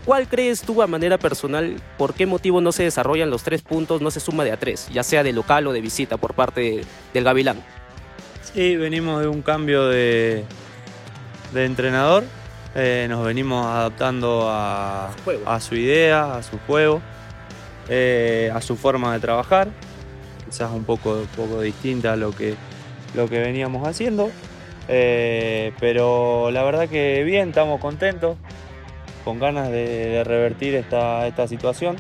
¿Cuál 0.06 0.28
crees 0.28 0.62
tú 0.62 0.82
a 0.82 0.88
manera 0.88 1.18
personal, 1.20 1.76
por 1.98 2.14
qué 2.14 2.26
motivo 2.26 2.60
no 2.62 2.72
se 2.72 2.84
desarrollan 2.84 3.30
los 3.30 3.44
tres 3.44 3.62
puntos, 3.62 4.02
no 4.02 4.10
se 4.10 4.20
suma 4.20 4.44
de 4.44 4.52
a 4.52 4.58
tres, 4.58 4.88
ya 4.92 5.04
sea 5.04 5.22
de 5.22 5.32
local 5.34 5.68
o 5.68 5.74
de 5.74 5.82
visita 5.82 6.18
por 6.18 6.34
parte 6.34 6.62
de- 6.62 6.86
del 7.14 7.24
Gavilán? 7.24 7.62
Sí, 8.54 8.76
venimos 8.78 9.22
de 9.22 9.28
un 9.28 9.42
cambio 9.42 9.88
de, 9.88 10.44
de 11.54 11.66
entrenador. 11.66 12.24
Eh, 12.74 13.06
nos 13.10 13.26
venimos 13.26 13.66
adaptando 13.66 14.48
a 14.50 15.12
su 15.60 15.76
idea, 15.76 16.36
a 16.36 16.42
su 16.44 16.58
juego, 16.66 17.02
eh, 17.90 18.50
a 18.54 18.62
su 18.62 18.78
forma 18.78 19.14
de 19.14 19.20
trabajar. 19.20 19.68
Quizás 20.50 20.72
un 20.72 20.84
poco, 20.84 21.14
un 21.14 21.28
poco 21.28 21.62
distinta 21.62 22.14
a 22.14 22.16
lo 22.16 22.32
que, 22.32 22.56
lo 23.16 23.28
que 23.28 23.40
veníamos 23.40 23.88
haciendo. 23.88 24.30
Eh, 24.88 25.74
pero 25.80 26.52
la 26.52 26.64
verdad 26.64 26.90
que 26.90 27.24
bien, 27.24 27.50
estamos 27.50 27.80
contentos, 27.80 28.38
con 29.24 29.40
ganas 29.40 29.70
de, 29.70 30.24
revertir 30.24 30.76
esta, 30.76 31.28
esta 31.28 31.48
situación. 31.48 31.98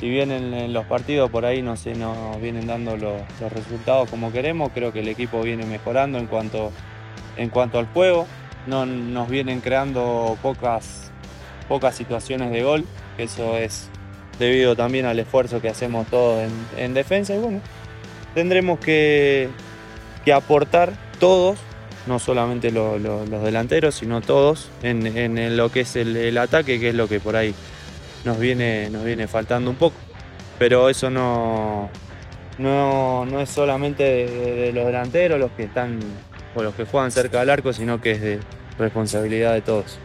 Si 0.00 0.08
bien 0.08 0.30
en, 0.30 0.72
los 0.72 0.84
partidos 0.86 1.30
por 1.30 1.46
ahí 1.46 1.62
no 1.62 1.76
se 1.76 1.94
nos 1.94 2.40
vienen 2.40 2.66
dando 2.66 2.96
los, 2.96 3.22
los 3.40 3.52
resultados 3.52 4.10
como 4.10 4.30
queremos, 4.30 4.70
creo 4.72 4.92
que 4.92 5.00
el 5.00 5.08
equipo 5.08 5.40
viene 5.42 5.64
mejorando 5.64 6.18
en 6.18 6.26
cuanto, 6.26 6.70
en 7.36 7.48
cuanto 7.48 7.78
al 7.78 7.86
juego. 7.86 8.26
No, 8.66 8.84
nos 8.84 9.28
vienen 9.28 9.60
creando 9.60 10.36
pocas, 10.42 11.10
pocas 11.68 11.94
situaciones 11.94 12.50
de 12.50 12.62
gol, 12.62 12.84
eso 13.16 13.56
es 13.56 13.88
debido 14.38 14.76
también 14.76 15.06
al 15.06 15.18
esfuerzo 15.18 15.62
que 15.62 15.68
hacemos 15.68 16.06
todos 16.08 16.42
en, 16.42 16.82
en 16.82 16.94
defensa. 16.94 17.34
Y 17.34 17.38
bueno, 17.38 17.60
tendremos 18.34 18.78
que, 18.80 19.48
que 20.26 20.32
aportar 20.32 20.92
todos, 21.20 21.56
no 22.08 22.18
solamente 22.18 22.72
lo- 22.72 22.98
lo- 22.98 23.24
los 23.26 23.42
delanteros, 23.44 23.94
sino 23.94 24.20
todos, 24.20 24.68
en, 24.82 25.56
lo 25.56 25.70
que 25.70 25.80
es 25.82 25.94
el, 25.96 26.16
el 26.16 26.36
ataque, 26.36 26.78
que 26.80 26.88
es 26.90 26.94
lo 26.96 27.08
que 27.08 27.20
por 27.20 27.36
ahí 27.36 27.54
nos 28.24 28.38
viene, 28.38 28.90
nos 28.90 29.04
viene 29.04 29.28
faltando 29.28 29.70
un 29.70 29.76
poco. 29.76 29.94
Pero 30.58 30.88
eso 30.90 31.10
no, 31.10 31.88
no, 32.58 33.24
no 33.24 33.40
es 33.40 33.48
solamente 33.50 34.02
de, 34.02 34.26
de 34.56 34.72
los 34.72 34.84
delanteros, 34.86 35.38
los 35.38 35.52
que 35.52 35.62
están 35.62 36.00
o 36.56 36.62
los 36.62 36.74
que 36.74 36.84
juegan 36.86 37.12
cerca 37.12 37.38
del 37.40 37.50
arco, 37.50 37.72
sino 37.72 38.00
que 38.00 38.10
es 38.10 38.20
de 38.20 38.40
responsabilidad 38.78 39.54
de 39.54 39.60
todos. 39.62 39.98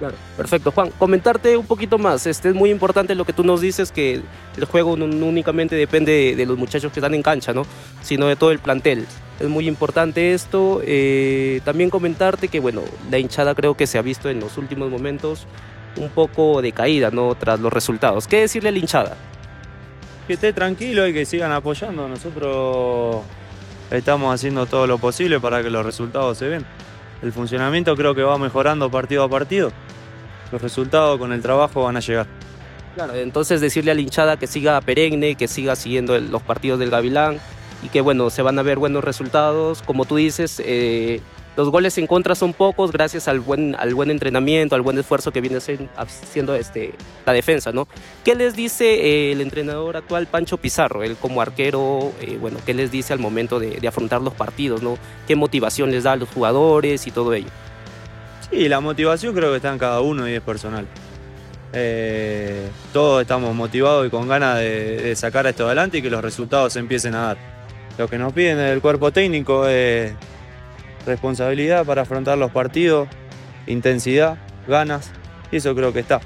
Claro. 0.00 0.14
Perfecto, 0.34 0.72
Juan. 0.72 0.90
Comentarte 0.98 1.58
un 1.58 1.66
poquito 1.66 1.98
más. 1.98 2.26
Este 2.26 2.48
es 2.48 2.54
muy 2.54 2.70
importante 2.70 3.14
lo 3.14 3.26
que 3.26 3.34
tú 3.34 3.44
nos 3.44 3.60
dices, 3.60 3.92
que 3.92 4.22
el 4.56 4.64
juego 4.64 4.96
no, 4.96 5.06
no 5.06 5.26
únicamente 5.26 5.76
depende 5.76 6.10
de, 6.10 6.36
de 6.36 6.46
los 6.46 6.56
muchachos 6.56 6.90
que 6.90 7.00
están 7.00 7.12
en 7.12 7.22
cancha, 7.22 7.52
¿no? 7.52 7.66
Sino 8.02 8.26
de 8.26 8.34
todo 8.34 8.50
el 8.50 8.60
plantel. 8.60 9.06
Es 9.38 9.48
muy 9.48 9.68
importante 9.68 10.32
esto. 10.32 10.80
Eh, 10.84 11.60
también 11.66 11.90
comentarte 11.90 12.48
que, 12.48 12.60
bueno, 12.60 12.80
la 13.10 13.18
hinchada 13.18 13.54
creo 13.54 13.76
que 13.76 13.86
se 13.86 13.98
ha 13.98 14.02
visto 14.02 14.30
en 14.30 14.40
los 14.40 14.56
últimos 14.56 14.90
momentos 14.90 15.46
un 15.96 16.08
poco 16.08 16.62
decaída, 16.62 17.10
¿no? 17.10 17.34
Tras 17.34 17.60
los 17.60 17.70
resultados. 17.70 18.26
¿Qué 18.26 18.40
decirle 18.40 18.70
a 18.70 18.72
la 18.72 18.78
hinchada? 18.78 19.16
Que 20.26 20.32
esté 20.32 20.54
tranquilo 20.54 21.06
y 21.06 21.12
que 21.12 21.26
sigan 21.26 21.52
apoyando. 21.52 22.08
Nosotros 22.08 23.22
estamos 23.90 24.34
haciendo 24.34 24.64
todo 24.64 24.86
lo 24.86 24.96
posible 24.96 25.40
para 25.40 25.62
que 25.62 25.68
los 25.68 25.84
resultados 25.84 26.38
se 26.38 26.46
den. 26.46 26.64
El 27.22 27.32
funcionamiento 27.32 27.94
creo 27.96 28.14
que 28.14 28.22
va 28.22 28.38
mejorando 28.38 28.90
partido 28.90 29.24
a 29.24 29.28
partido. 29.28 29.72
Los 30.52 30.62
resultados 30.62 31.18
con 31.18 31.32
el 31.32 31.42
trabajo 31.42 31.84
van 31.84 31.96
a 31.96 32.00
llegar. 32.00 32.26
Claro, 32.94 33.14
entonces 33.14 33.60
decirle 33.60 33.92
a 33.92 33.94
la 33.94 34.00
hinchada 34.00 34.36
que 34.36 34.46
siga 34.46 34.80
perenne, 34.80 35.36
que 35.36 35.46
siga 35.46 35.76
siguiendo 35.76 36.18
los 36.18 36.42
partidos 36.42 36.80
del 36.80 36.90
Gavilán 36.90 37.38
y 37.84 37.88
que 37.88 38.00
bueno, 38.00 38.30
se 38.30 38.42
van 38.42 38.58
a 38.58 38.62
ver 38.62 38.78
buenos 38.78 39.04
resultados. 39.04 39.82
Como 39.82 40.04
tú 40.06 40.16
dices, 40.16 40.60
eh, 40.64 41.20
los 41.56 41.70
goles 41.70 41.96
en 41.98 42.08
contra 42.08 42.34
son 42.34 42.52
pocos 42.52 42.90
gracias 42.90 43.28
al 43.28 43.38
buen, 43.38 43.76
al 43.76 43.94
buen 43.94 44.10
entrenamiento, 44.10 44.74
al 44.74 44.82
buen 44.82 44.98
esfuerzo 44.98 45.30
que 45.30 45.40
viene 45.40 45.58
haci- 45.58 45.88
haciendo 45.96 46.54
este, 46.56 46.94
la 47.24 47.32
defensa, 47.32 47.70
¿no? 47.70 47.86
¿Qué 48.24 48.34
les 48.34 48.56
dice 48.56 48.86
eh, 48.94 49.32
el 49.32 49.40
entrenador 49.40 49.96
actual 49.96 50.26
Pancho 50.26 50.56
Pizarro, 50.56 51.04
él 51.04 51.16
como 51.16 51.40
arquero, 51.40 52.12
eh, 52.20 52.38
bueno, 52.40 52.58
qué 52.66 52.74
les 52.74 52.90
dice 52.90 53.12
al 53.12 53.18
momento 53.20 53.60
de, 53.60 53.78
de 53.80 53.88
afrontar 53.88 54.20
los 54.20 54.34
partidos, 54.34 54.82
¿no? 54.82 54.98
¿Qué 55.28 55.36
motivación 55.36 55.92
les 55.92 56.04
da 56.04 56.12
a 56.12 56.16
los 56.16 56.28
jugadores 56.28 57.06
y 57.06 57.12
todo 57.12 57.34
ello? 57.34 57.48
Sí, 58.50 58.68
la 58.68 58.80
motivación 58.80 59.34
creo 59.34 59.50
que 59.50 59.56
está 59.56 59.72
en 59.72 59.78
cada 59.78 60.00
uno 60.00 60.28
y 60.28 60.34
es 60.34 60.40
personal. 60.40 60.86
Eh, 61.72 62.68
todos 62.92 63.22
estamos 63.22 63.54
motivados 63.54 64.06
y 64.06 64.10
con 64.10 64.26
ganas 64.26 64.58
de, 64.58 65.14
sacar 65.14 65.46
esto 65.46 65.66
adelante 65.66 65.98
y 65.98 66.02
que 66.02 66.10
los 66.10 66.20
resultados 66.20 66.72
se 66.72 66.80
empiecen 66.80 67.14
a 67.14 67.26
dar. 67.26 67.38
Lo 67.96 68.08
que 68.08 68.18
nos 68.18 68.32
piden 68.32 68.58
del 68.58 68.80
cuerpo 68.80 69.12
técnico 69.12 69.68
es 69.68 70.12
responsabilidad 71.06 71.84
para 71.84 72.02
afrontar 72.02 72.38
los 72.38 72.50
partidos, 72.50 73.08
intensidad, 73.68 74.36
ganas, 74.66 75.12
y 75.52 75.56
eso 75.56 75.74
creo 75.76 75.92
que 75.92 76.00
está. 76.00 76.20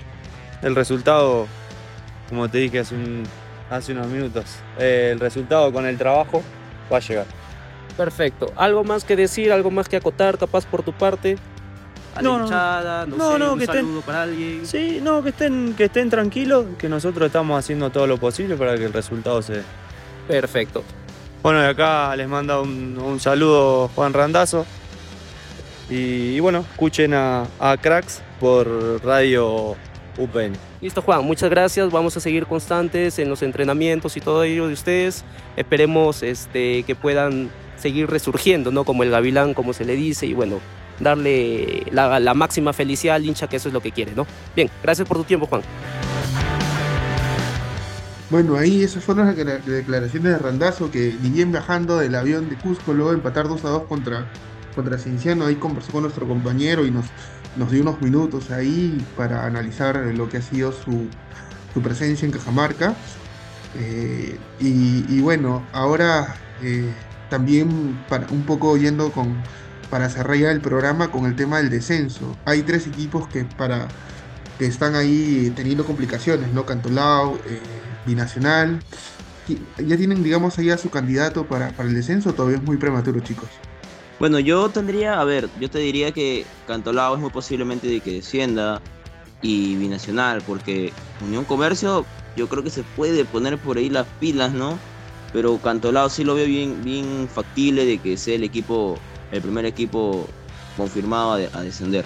El 0.63 0.75
resultado, 0.75 1.47
como 2.31 2.49
te 2.49 2.59
dije 2.59 2.81
hace 2.81 3.93
unos 3.93 4.07
minutos, 4.07 4.45
eh, 4.79 5.11
el 5.13 5.21
resultado 5.21 5.71
con 5.73 5.85
el 5.85 5.99
trabajo 5.99 6.43
va 6.91 6.97
a 6.97 7.01
llegar. 7.01 7.27
Perfecto. 7.99 8.51
¿Algo 8.57 8.83
más 8.83 9.05
que 9.05 9.15
decir, 9.15 9.53
algo 9.53 9.71
más 9.71 9.89
que 9.89 9.97
acotar, 9.97 10.39
capaz 10.39 10.67
por 10.67 10.83
tu 10.83 10.93
parte? 10.93 11.37
A 12.15 12.23
No, 12.23 12.39
no. 12.39 12.45
hinchada, 12.45 13.07
no, 13.07 13.17
No, 13.17 13.33
sé, 13.33 13.39
no, 13.39 13.53
un 13.55 13.59
que 13.59 13.65
estén- 13.65 13.81
saludo 13.87 14.01
para 14.03 14.23
alguien. 14.23 14.67
Sí, 14.67 15.01
no, 15.03 15.23
que 15.23 15.31
estén, 15.31 15.75
que 15.77 15.85
estén 15.85 16.11
tranquilos, 16.11 16.67
que 16.79 16.89
nosotros 16.89 17.27
estamos 17.27 17.59
haciendo 17.59 17.91
todo 17.91 18.07
lo 18.07 18.19
posible 18.19 18.57
para 18.57 18.77
que 18.77 18.85
el 18.85 18.93
resultado 18.93 19.43
se 19.43 19.55
dé. 19.55 19.63
Perfecto. 20.29 20.83
Bueno, 21.43 21.61
y 21.63 21.67
acá 21.67 22.15
les 22.17 22.29
manda 22.29 22.61
un, 22.61 22.97
un 22.99 23.21
saludo 23.21 23.89
Juan 23.95 24.13
Randazo. 24.13 24.65
Y, 25.91 26.37
y 26.37 26.41
bueno, 26.41 26.65
escuchen 26.73 27.13
a, 27.15 27.47
a 27.61 27.77
Cracks 27.77 28.23
por 28.41 29.05
Radio 29.05 29.77
UPN. 30.17 30.53
Listo, 30.81 31.03
Juan, 31.03 31.25
muchas 31.25 31.51
gracias. 31.51 31.91
Vamos 31.91 32.17
a 32.17 32.21
seguir 32.21 32.47
constantes 32.47 33.19
en 33.19 33.29
los 33.29 33.43
entrenamientos 33.43 34.17
y 34.17 34.21
todo 34.21 34.43
ello 34.45 34.67
de 34.67 34.73
ustedes. 34.73 35.25
Esperemos 35.57 36.23
este, 36.23 36.85
que 36.85 36.95
puedan 36.95 37.51
seguir 37.77 38.09
resurgiendo, 38.09 38.71
¿no? 38.71 38.85
Como 38.85 39.03
el 39.03 39.11
gavilán, 39.11 39.53
como 39.53 39.73
se 39.75 39.85
le 39.85 39.95
dice, 39.97 40.25
y 40.27 40.33
bueno, 40.33 40.61
darle 41.01 41.85
la, 41.93 42.35
máxima 42.35 42.73
felicidad 42.73 43.17
al 43.17 43.25
hincha, 43.27 43.49
que 43.49 43.57
eso 43.57 43.69
es 43.69 43.75
lo 43.75 43.81
que 43.81 43.93
quiere, 43.93 44.13
¿no? 44.15 44.27
Bien, 44.55 44.71
gracias 44.83 45.07
por 45.07 45.17
tu 45.19 45.25
tiempo, 45.25 45.47
Juan. 45.47 45.63
Bueno, 48.31 48.57
ahí 48.57 48.83
esas 48.83 49.05
fueron 49.05 49.27
las 49.27 49.37
declara- 49.37 49.63
declaraciones 49.65 50.33
de 50.33 50.39
Randazo 50.39 50.91
que 50.91 51.15
bien 51.21 51.53
viajando 51.53 51.99
del 51.99 52.15
avión 52.15 52.49
de 52.49 52.57
Cusco, 52.57 52.93
luego 52.93 53.13
empatar 53.13 53.49
2 53.49 53.65
a 53.65 53.69
2 53.69 53.83
contra, 53.85 54.27
contra 54.75 54.99
Cienciano, 54.99 55.47
ahí 55.47 55.57
conversó 55.57 55.93
con 55.93 56.03
nuestro 56.03 56.27
compañero 56.27 56.85
y 56.87 56.91
nos, 56.91 57.07
nos 57.57 57.71
dio 57.71 57.83
unos 57.83 58.01
minutos 58.01 58.51
ahí 58.51 59.05
para 59.17 59.45
analizar 59.45 59.97
lo 60.17 60.29
que 60.29 60.39
ha 60.39 60.43
sido 60.43 60.73
su, 60.73 61.07
su 61.75 61.83
presencia 61.83 62.27
en 62.27 62.33
Cajamarca. 62.33 62.95
Eh, 63.79 64.39
y, 64.61 65.05
y 65.09 65.21
bueno, 65.21 65.65
ahora 65.73 66.37
eh, 66.63 66.93
también 67.29 67.99
para, 68.09 68.27
un 68.31 68.43
poco 68.43 68.77
yendo 68.77 69.13
con, 69.13 69.37
para 69.95 70.11
cerrar 70.11 70.37
ya 70.37 70.51
el 70.51 70.61
programa 70.61 71.13
con 71.13 71.25
el 71.25 71.37
tema 71.37 71.59
del 71.59 71.71
descenso. 71.71 72.37
Hay 72.47 72.65
tres 72.65 72.89
equipos 72.89 73.29
que 73.29 73.45
para 73.45 73.87
que 74.59 74.67
están 74.67 74.97
ahí 74.97 75.53
teniendo 75.55 75.85
complicaciones, 75.85 76.53
¿no? 76.53 76.67
Cantolao, 76.67 77.39
eh, 77.47 77.61
Binacional. 78.05 78.81
¿Ya 79.79 79.97
tienen, 79.97 80.25
digamos, 80.25 80.59
ahí 80.59 80.71
a 80.71 80.79
su 80.79 80.91
candidato 80.91 81.47
para, 81.47 81.71
para 81.71 81.89
el 81.89 81.95
descenso 81.95 82.33
todavía 82.33 82.57
es 82.57 82.65
muy 82.65 82.77
prematuro, 82.77 83.21
chicos? 83.21 83.49
Bueno, 84.19 84.41
yo 84.41 84.69
tendría, 84.69 85.21
a 85.21 85.25
ver, 85.25 85.49
yo 85.61 85.71
te 85.71 85.79
diría 85.79 86.11
que 86.11 86.45
Cantolao 86.67 87.15
es 87.15 87.21
muy 87.21 87.31
posiblemente 87.31 87.87
de 87.87 88.01
que 88.01 88.15
descienda 88.15 88.81
y 89.43 89.77
Binacional, 89.77 90.43
porque 90.45 90.93
Unión 91.25 91.45
Comercio 91.45 92.05
yo 92.35 92.49
creo 92.49 92.65
que 92.65 92.71
se 92.71 92.83
puede 92.83 93.25
poner 93.25 93.59
por 93.59 93.77
ahí 93.77 93.91
las 93.91 94.09
pilas, 94.19 94.53
¿no? 94.53 94.77
Pero 95.33 95.57
Cantolao 95.59 96.11
sí 96.11 96.25
lo 96.25 96.35
veo 96.35 96.47
bien, 96.47 96.83
bien 96.83 97.29
factible 97.33 97.87
de 97.87 97.99
que 97.99 98.17
sea 98.17 98.35
el 98.35 98.43
equipo, 98.43 98.99
el 99.35 99.43
primer 99.43 99.65
equipo 99.67 100.27
confirmado 100.77 101.33
a, 101.33 101.39
de- 101.39 101.51
a 101.53 101.63
descender. 101.63 102.05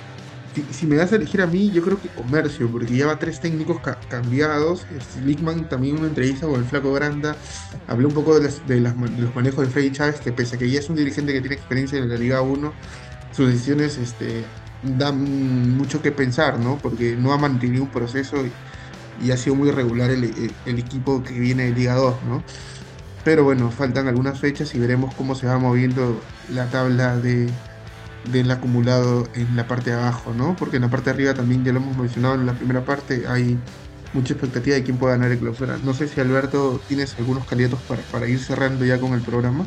Si, 0.73 0.87
me 0.87 0.97
das 0.97 1.13
a 1.13 1.17
elegir 1.17 1.41
a 1.43 1.47
mí, 1.47 1.71
yo 1.71 1.83
creo 1.83 2.01
que 2.01 2.09
Comercio, 2.09 2.69
porque 2.71 2.93
lleva 2.93 3.19
tres 3.19 3.39
técnicos 3.39 3.81
ca- 3.81 4.01
cambiados. 4.09 4.87
Este, 4.91 5.21
Lickman 5.21 5.69
también 5.69 5.95
en 5.97 6.01
una 6.01 6.09
entrevista 6.09 6.47
con 6.47 6.59
el 6.59 6.65
Flaco 6.67 6.93
Granda 6.93 7.37
habló 7.87 8.09
un 8.09 8.15
poco 8.15 8.35
de, 8.35 8.45
las- 8.47 8.67
de 8.67 8.81
las 8.81 8.97
los 8.97 9.35
manejos 9.35 9.65
de 9.67 9.71
Freddy 9.73 9.93
Chávez, 9.93 10.21
que 10.21 10.33
pese 10.33 10.57
a 10.57 10.59
que 10.59 10.69
ya 10.71 10.81
es 10.81 10.89
un 10.89 10.97
dirigente 10.97 11.33
que 11.33 11.41
tiene 11.41 11.55
experiencia 11.55 11.99
en 11.99 12.09
la 12.09 12.17
Liga 12.17 12.43
1, 12.43 12.73
sus 13.31 13.49
decisiones 13.49 13.99
este, 13.99 14.45
dan 14.83 15.23
mucho 15.77 16.03
que 16.03 16.13
pensar, 16.13 16.59
¿no? 16.59 16.79
Porque 16.83 17.15
no 17.17 17.33
ha 17.33 17.39
mantenido 17.39 17.85
un 17.85 17.91
proceso 17.91 18.37
y, 19.21 19.31
ha 19.31 19.37
sido 19.37 19.55
muy 19.57 19.69
irregular 19.69 20.11
el, 20.11 20.25
el- 20.25 20.57
el 20.65 20.79
equipo 20.79 21.23
que 21.23 21.39
viene 21.39 21.65
de 21.65 21.73
Liga 21.73 21.95
2, 21.95 22.23
¿no? 22.23 22.43
Pero 23.29 23.45
bueno, 23.45 23.71
faltan 23.71 24.09
algunas 24.09 24.41
fechas 24.41 24.75
y 24.75 24.79
veremos 24.79 25.15
cómo 25.15 25.35
se 25.35 25.47
va 25.47 25.59
moviendo 25.59 26.19
la 26.51 26.65
tabla 26.71 27.19
de, 27.19 27.51
del 28.33 28.51
acumulado 28.51 29.29
en 29.35 29.55
la 29.55 29.67
parte 29.67 29.91
de 29.91 29.97
abajo, 29.97 30.33
¿no? 30.33 30.57
Porque 30.57 30.77
en 30.77 30.83
la 30.85 30.89
parte 30.89 31.11
de 31.11 31.11
arriba 31.11 31.35
también 31.35 31.63
ya 31.63 31.75
lo 31.75 31.81
hemos 31.81 31.95
mencionado 31.99 32.37
en 32.37 32.47
la 32.47 32.55
primera 32.55 32.87
parte, 32.87 33.25
hay 33.29 33.59
mucha 34.15 34.33
expectativa 34.33 34.77
de 34.77 34.83
quién 34.83 34.97
pueda 34.97 35.17
ganar 35.17 35.31
el 35.31 35.39
clausura. 35.41 35.77
No 35.85 35.93
sé 35.93 36.09
si 36.09 36.19
Alberto 36.23 36.81
tienes 36.89 37.19
algunos 37.19 37.45
candidatos 37.45 37.81
para, 37.81 38.01
para 38.11 38.27
ir 38.27 38.39
cerrando 38.39 38.87
ya 38.87 38.99
con 38.99 39.13
el 39.13 39.21
programa. 39.21 39.67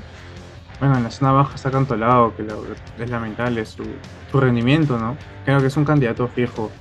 Bueno, 0.79 0.97
en 0.97 1.03
la 1.03 1.11
zona 1.11 1.31
baja 1.31 1.53
está 1.53 1.69
Cantolao, 1.69 2.35
que 2.35 2.47
es 2.97 3.09
lamentable 3.11 3.63
su, 3.67 3.83
su 4.31 4.39
rendimiento, 4.39 4.97
¿no? 4.97 5.15
Creo 5.45 5.61
que 5.61 5.67
es 5.67 5.77
un 5.77 5.85
candidato 5.85 6.27
fijo. 6.27 6.71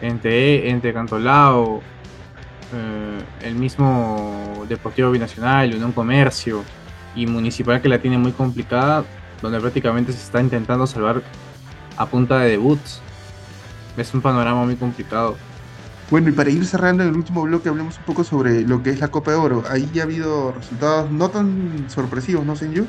Entre, 0.00 0.70
entre 0.70 0.94
Cantolao, 0.94 1.82
eh, 2.72 3.18
el 3.42 3.54
mismo 3.54 4.64
Deportivo 4.68 5.10
Binacional, 5.10 5.74
Unión 5.74 5.92
Comercio 5.92 6.62
y 7.14 7.26
Municipal 7.26 7.80
que 7.80 7.88
la 7.88 7.98
tiene 7.98 8.18
muy 8.18 8.32
complicada, 8.32 9.04
donde 9.42 9.60
prácticamente 9.60 10.12
se 10.12 10.18
está 10.18 10.40
intentando 10.40 10.86
salvar 10.86 11.22
a 11.96 12.06
punta 12.06 12.38
de 12.40 12.50
debuts. 12.50 13.00
Es 13.96 14.14
un 14.14 14.20
panorama 14.20 14.64
muy 14.64 14.76
complicado. 14.76 15.36
Bueno, 16.10 16.28
y 16.28 16.32
para 16.32 16.50
ir 16.50 16.64
cerrando 16.66 17.04
en 17.04 17.10
el 17.10 17.16
último 17.16 17.42
bloque, 17.42 17.68
hablemos 17.68 17.98
un 17.98 18.04
poco 18.04 18.24
sobre 18.24 18.62
lo 18.62 18.82
que 18.82 18.90
es 18.90 19.00
la 19.00 19.08
Copa 19.08 19.30
de 19.30 19.36
Oro. 19.36 19.62
Ahí 19.70 19.88
ya 19.92 20.02
ha 20.02 20.04
habido 20.06 20.52
resultados 20.52 21.10
no 21.10 21.28
tan 21.28 21.86
sorpresivos, 21.88 22.44
¿no, 22.44 22.56
Senju? 22.56 22.86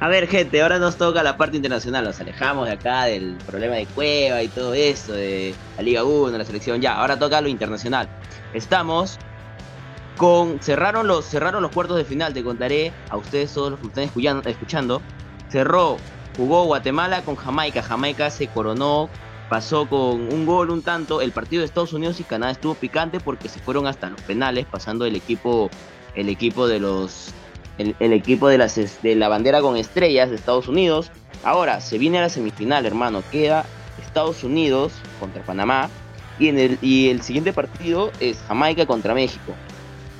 A 0.00 0.06
ver, 0.06 0.28
gente, 0.28 0.62
ahora 0.62 0.78
nos 0.78 0.96
toca 0.96 1.24
la 1.24 1.36
parte 1.36 1.56
internacional. 1.56 2.04
Nos 2.04 2.20
alejamos 2.20 2.66
de 2.66 2.74
acá 2.74 3.04
del 3.04 3.36
problema 3.46 3.74
de 3.74 3.86
Cueva 3.86 4.40
y 4.44 4.48
todo 4.48 4.72
eso, 4.72 5.12
de 5.12 5.54
la 5.76 5.82
Liga 5.82 6.04
1, 6.04 6.38
la 6.38 6.44
selección. 6.44 6.80
Ya, 6.80 6.94
ahora 6.94 7.18
toca 7.18 7.40
lo 7.40 7.48
internacional. 7.48 8.08
Estamos 8.54 9.18
con. 10.16 10.60
Cerraron 10.60 11.08
los, 11.08 11.24
cerraron 11.24 11.62
los 11.62 11.72
cuartos 11.72 11.96
de 11.96 12.04
final, 12.04 12.32
te 12.32 12.44
contaré 12.44 12.92
a 13.10 13.16
ustedes 13.16 13.52
todos 13.52 13.72
los 13.72 13.80
que 13.80 13.88
están 13.88 14.04
escuchando. 14.04 14.48
escuchando. 14.48 15.02
Cerró, 15.48 15.96
jugó 16.36 16.64
Guatemala 16.66 17.22
con 17.22 17.34
Jamaica. 17.34 17.82
Jamaica 17.82 18.30
se 18.30 18.46
coronó, 18.46 19.10
pasó 19.48 19.88
con 19.88 20.32
un 20.32 20.46
gol, 20.46 20.70
un 20.70 20.82
tanto. 20.82 21.20
El 21.20 21.32
partido 21.32 21.60
de 21.60 21.66
Estados 21.66 21.92
Unidos 21.92 22.20
y 22.20 22.22
Canadá 22.22 22.52
estuvo 22.52 22.76
picante 22.76 23.18
porque 23.18 23.48
se 23.48 23.58
fueron 23.58 23.88
hasta 23.88 24.10
los 24.10 24.20
penales, 24.20 24.64
pasando 24.64 25.06
el 25.06 25.16
equipo, 25.16 25.70
el 26.14 26.28
equipo 26.28 26.68
de 26.68 26.78
los 26.78 27.34
el, 27.78 28.12
equipo 28.12 28.48
de, 28.48 28.58
las, 28.58 28.78
la 29.02 29.28
bandera 29.28 29.60
con 29.60 29.76
estrellas 29.76 30.30
de 30.30 30.36
Estados 30.36 30.68
Unidos. 30.68 31.10
Ahora 31.44 31.80
se 31.80 31.98
viene 31.98 32.18
a 32.18 32.22
la 32.22 32.28
semifinal, 32.28 32.84
hermano. 32.86 33.22
Queda 33.30 33.64
Estados 34.04 34.42
Unidos 34.44 34.92
contra 35.20 35.42
Panamá. 35.42 35.88
Y, 36.38 36.48
en 36.48 36.58
el, 36.58 36.78
y 36.82 37.08
el 37.08 37.22
siguiente 37.22 37.52
partido 37.52 38.12
es 38.20 38.38
Jamaica 38.46 38.86
contra 38.86 39.14
México. 39.14 39.54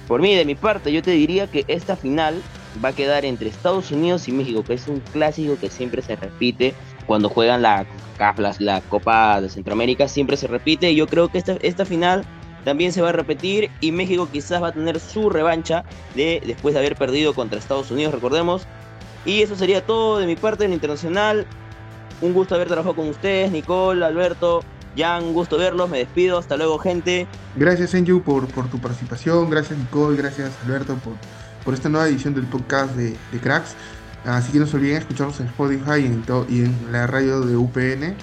Por 0.08 0.20
mí, 0.20 0.34
de 0.34 0.44
mi 0.44 0.54
parte, 0.54 0.92
yo 0.92 1.02
te 1.02 1.12
diría 1.12 1.46
que 1.46 1.64
esta 1.68 1.94
final 1.94 2.42
va 2.82 2.90
a 2.90 2.92
quedar 2.92 3.24
entre 3.24 3.48
Estados 3.48 3.90
Unidos 3.90 4.26
y 4.28 4.32
México, 4.32 4.64
que 4.64 4.74
es 4.74 4.88
un 4.88 5.00
clásico 5.00 5.56
que 5.60 5.70
siempre 5.70 6.02
se 6.02 6.16
repite 6.16 6.74
cuando 7.06 7.28
juegan 7.28 7.62
la, 7.62 7.86
la 8.58 8.80
Copa 8.82 9.40
de 9.40 9.48
Centroamérica, 9.48 10.08
siempre 10.08 10.36
se 10.36 10.46
repite. 10.46 10.90
Y 10.90 10.96
yo 10.96 11.06
creo 11.06 11.28
que 11.28 11.38
esta, 11.38 11.56
esta 11.60 11.84
final 11.84 12.24
también 12.64 12.92
se 12.92 13.02
va 13.02 13.10
a 13.10 13.12
repetir 13.12 13.70
y 13.80 13.92
México 13.92 14.28
quizás 14.30 14.62
va 14.62 14.68
a 14.68 14.72
tener 14.72 15.00
su 15.00 15.30
revancha 15.30 15.84
de 16.14 16.42
después 16.46 16.74
de 16.74 16.80
haber 16.80 16.96
perdido 16.96 17.34
contra 17.34 17.58
Estados 17.58 17.90
Unidos, 17.90 18.14
recordemos. 18.14 18.62
Y 19.24 19.42
eso 19.42 19.56
sería 19.56 19.84
todo 19.84 20.18
de 20.18 20.26
mi 20.26 20.36
parte 20.36 20.64
en 20.64 20.72
internacional. 20.72 21.46
Un 22.20 22.32
gusto 22.32 22.54
haber 22.54 22.68
trabajado 22.68 22.96
con 22.96 23.08
ustedes, 23.08 23.50
Nicole, 23.52 24.04
Alberto, 24.04 24.62
Jan, 24.96 25.24
un 25.24 25.34
gusto 25.34 25.58
verlos, 25.58 25.88
me 25.88 25.98
despido, 25.98 26.38
hasta 26.38 26.56
luego 26.56 26.78
gente. 26.78 27.26
Gracias, 27.56 27.90
Senju, 27.90 28.22
por, 28.22 28.46
por 28.48 28.68
tu 28.68 28.78
participación. 28.78 29.50
Gracias, 29.50 29.78
Nicole. 29.78 30.16
Gracias, 30.16 30.50
Alberto, 30.64 30.94
por, 30.96 31.14
por 31.64 31.74
esta 31.74 31.88
nueva 31.88 32.08
edición 32.08 32.34
del 32.34 32.46
podcast 32.46 32.94
de, 32.94 33.16
de 33.32 33.38
Cracks. 33.40 33.76
Así 34.24 34.52
que 34.52 34.58
no 34.58 34.66
se 34.66 34.76
olviden 34.76 34.96
escucharnos 34.96 35.38
en 35.40 35.46
Spotify 35.46 36.00
y 36.00 36.06
en, 36.06 36.24
y 36.48 36.60
en 36.64 36.92
la 36.92 37.06
radio 37.06 37.40
de 37.40 37.56
UPN 37.56 38.14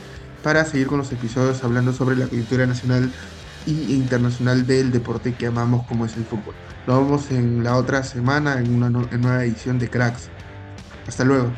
para 0.44 0.66
seguir 0.66 0.88
con 0.88 1.00
los 1.00 1.12
episodios 1.12 1.64
hablando 1.64 1.94
sobre 1.94 2.16
la 2.16 2.28
coyuntura 2.28 2.68
nacional 2.68 3.12
y 3.66 3.94
internacional 3.94 4.66
del 4.66 4.92
deporte 4.92 5.34
que 5.34 5.48
amamos 5.48 5.86
como 5.88 6.06
es 6.06 6.16
el 6.18 6.26
fútbol. 6.26 6.56
Nos 6.88 7.00
vemos 7.00 7.32
en 7.32 7.64
la 7.64 7.78
otra 7.78 8.04
semana 8.04 8.60
en 8.60 8.74
una 8.74 8.88
en 8.88 9.22
nueva 9.22 9.44
edición 9.44 9.80
de 9.80 9.90
Cracks. 9.90 10.30
Hasta 11.08 11.24
luego. 11.24 11.52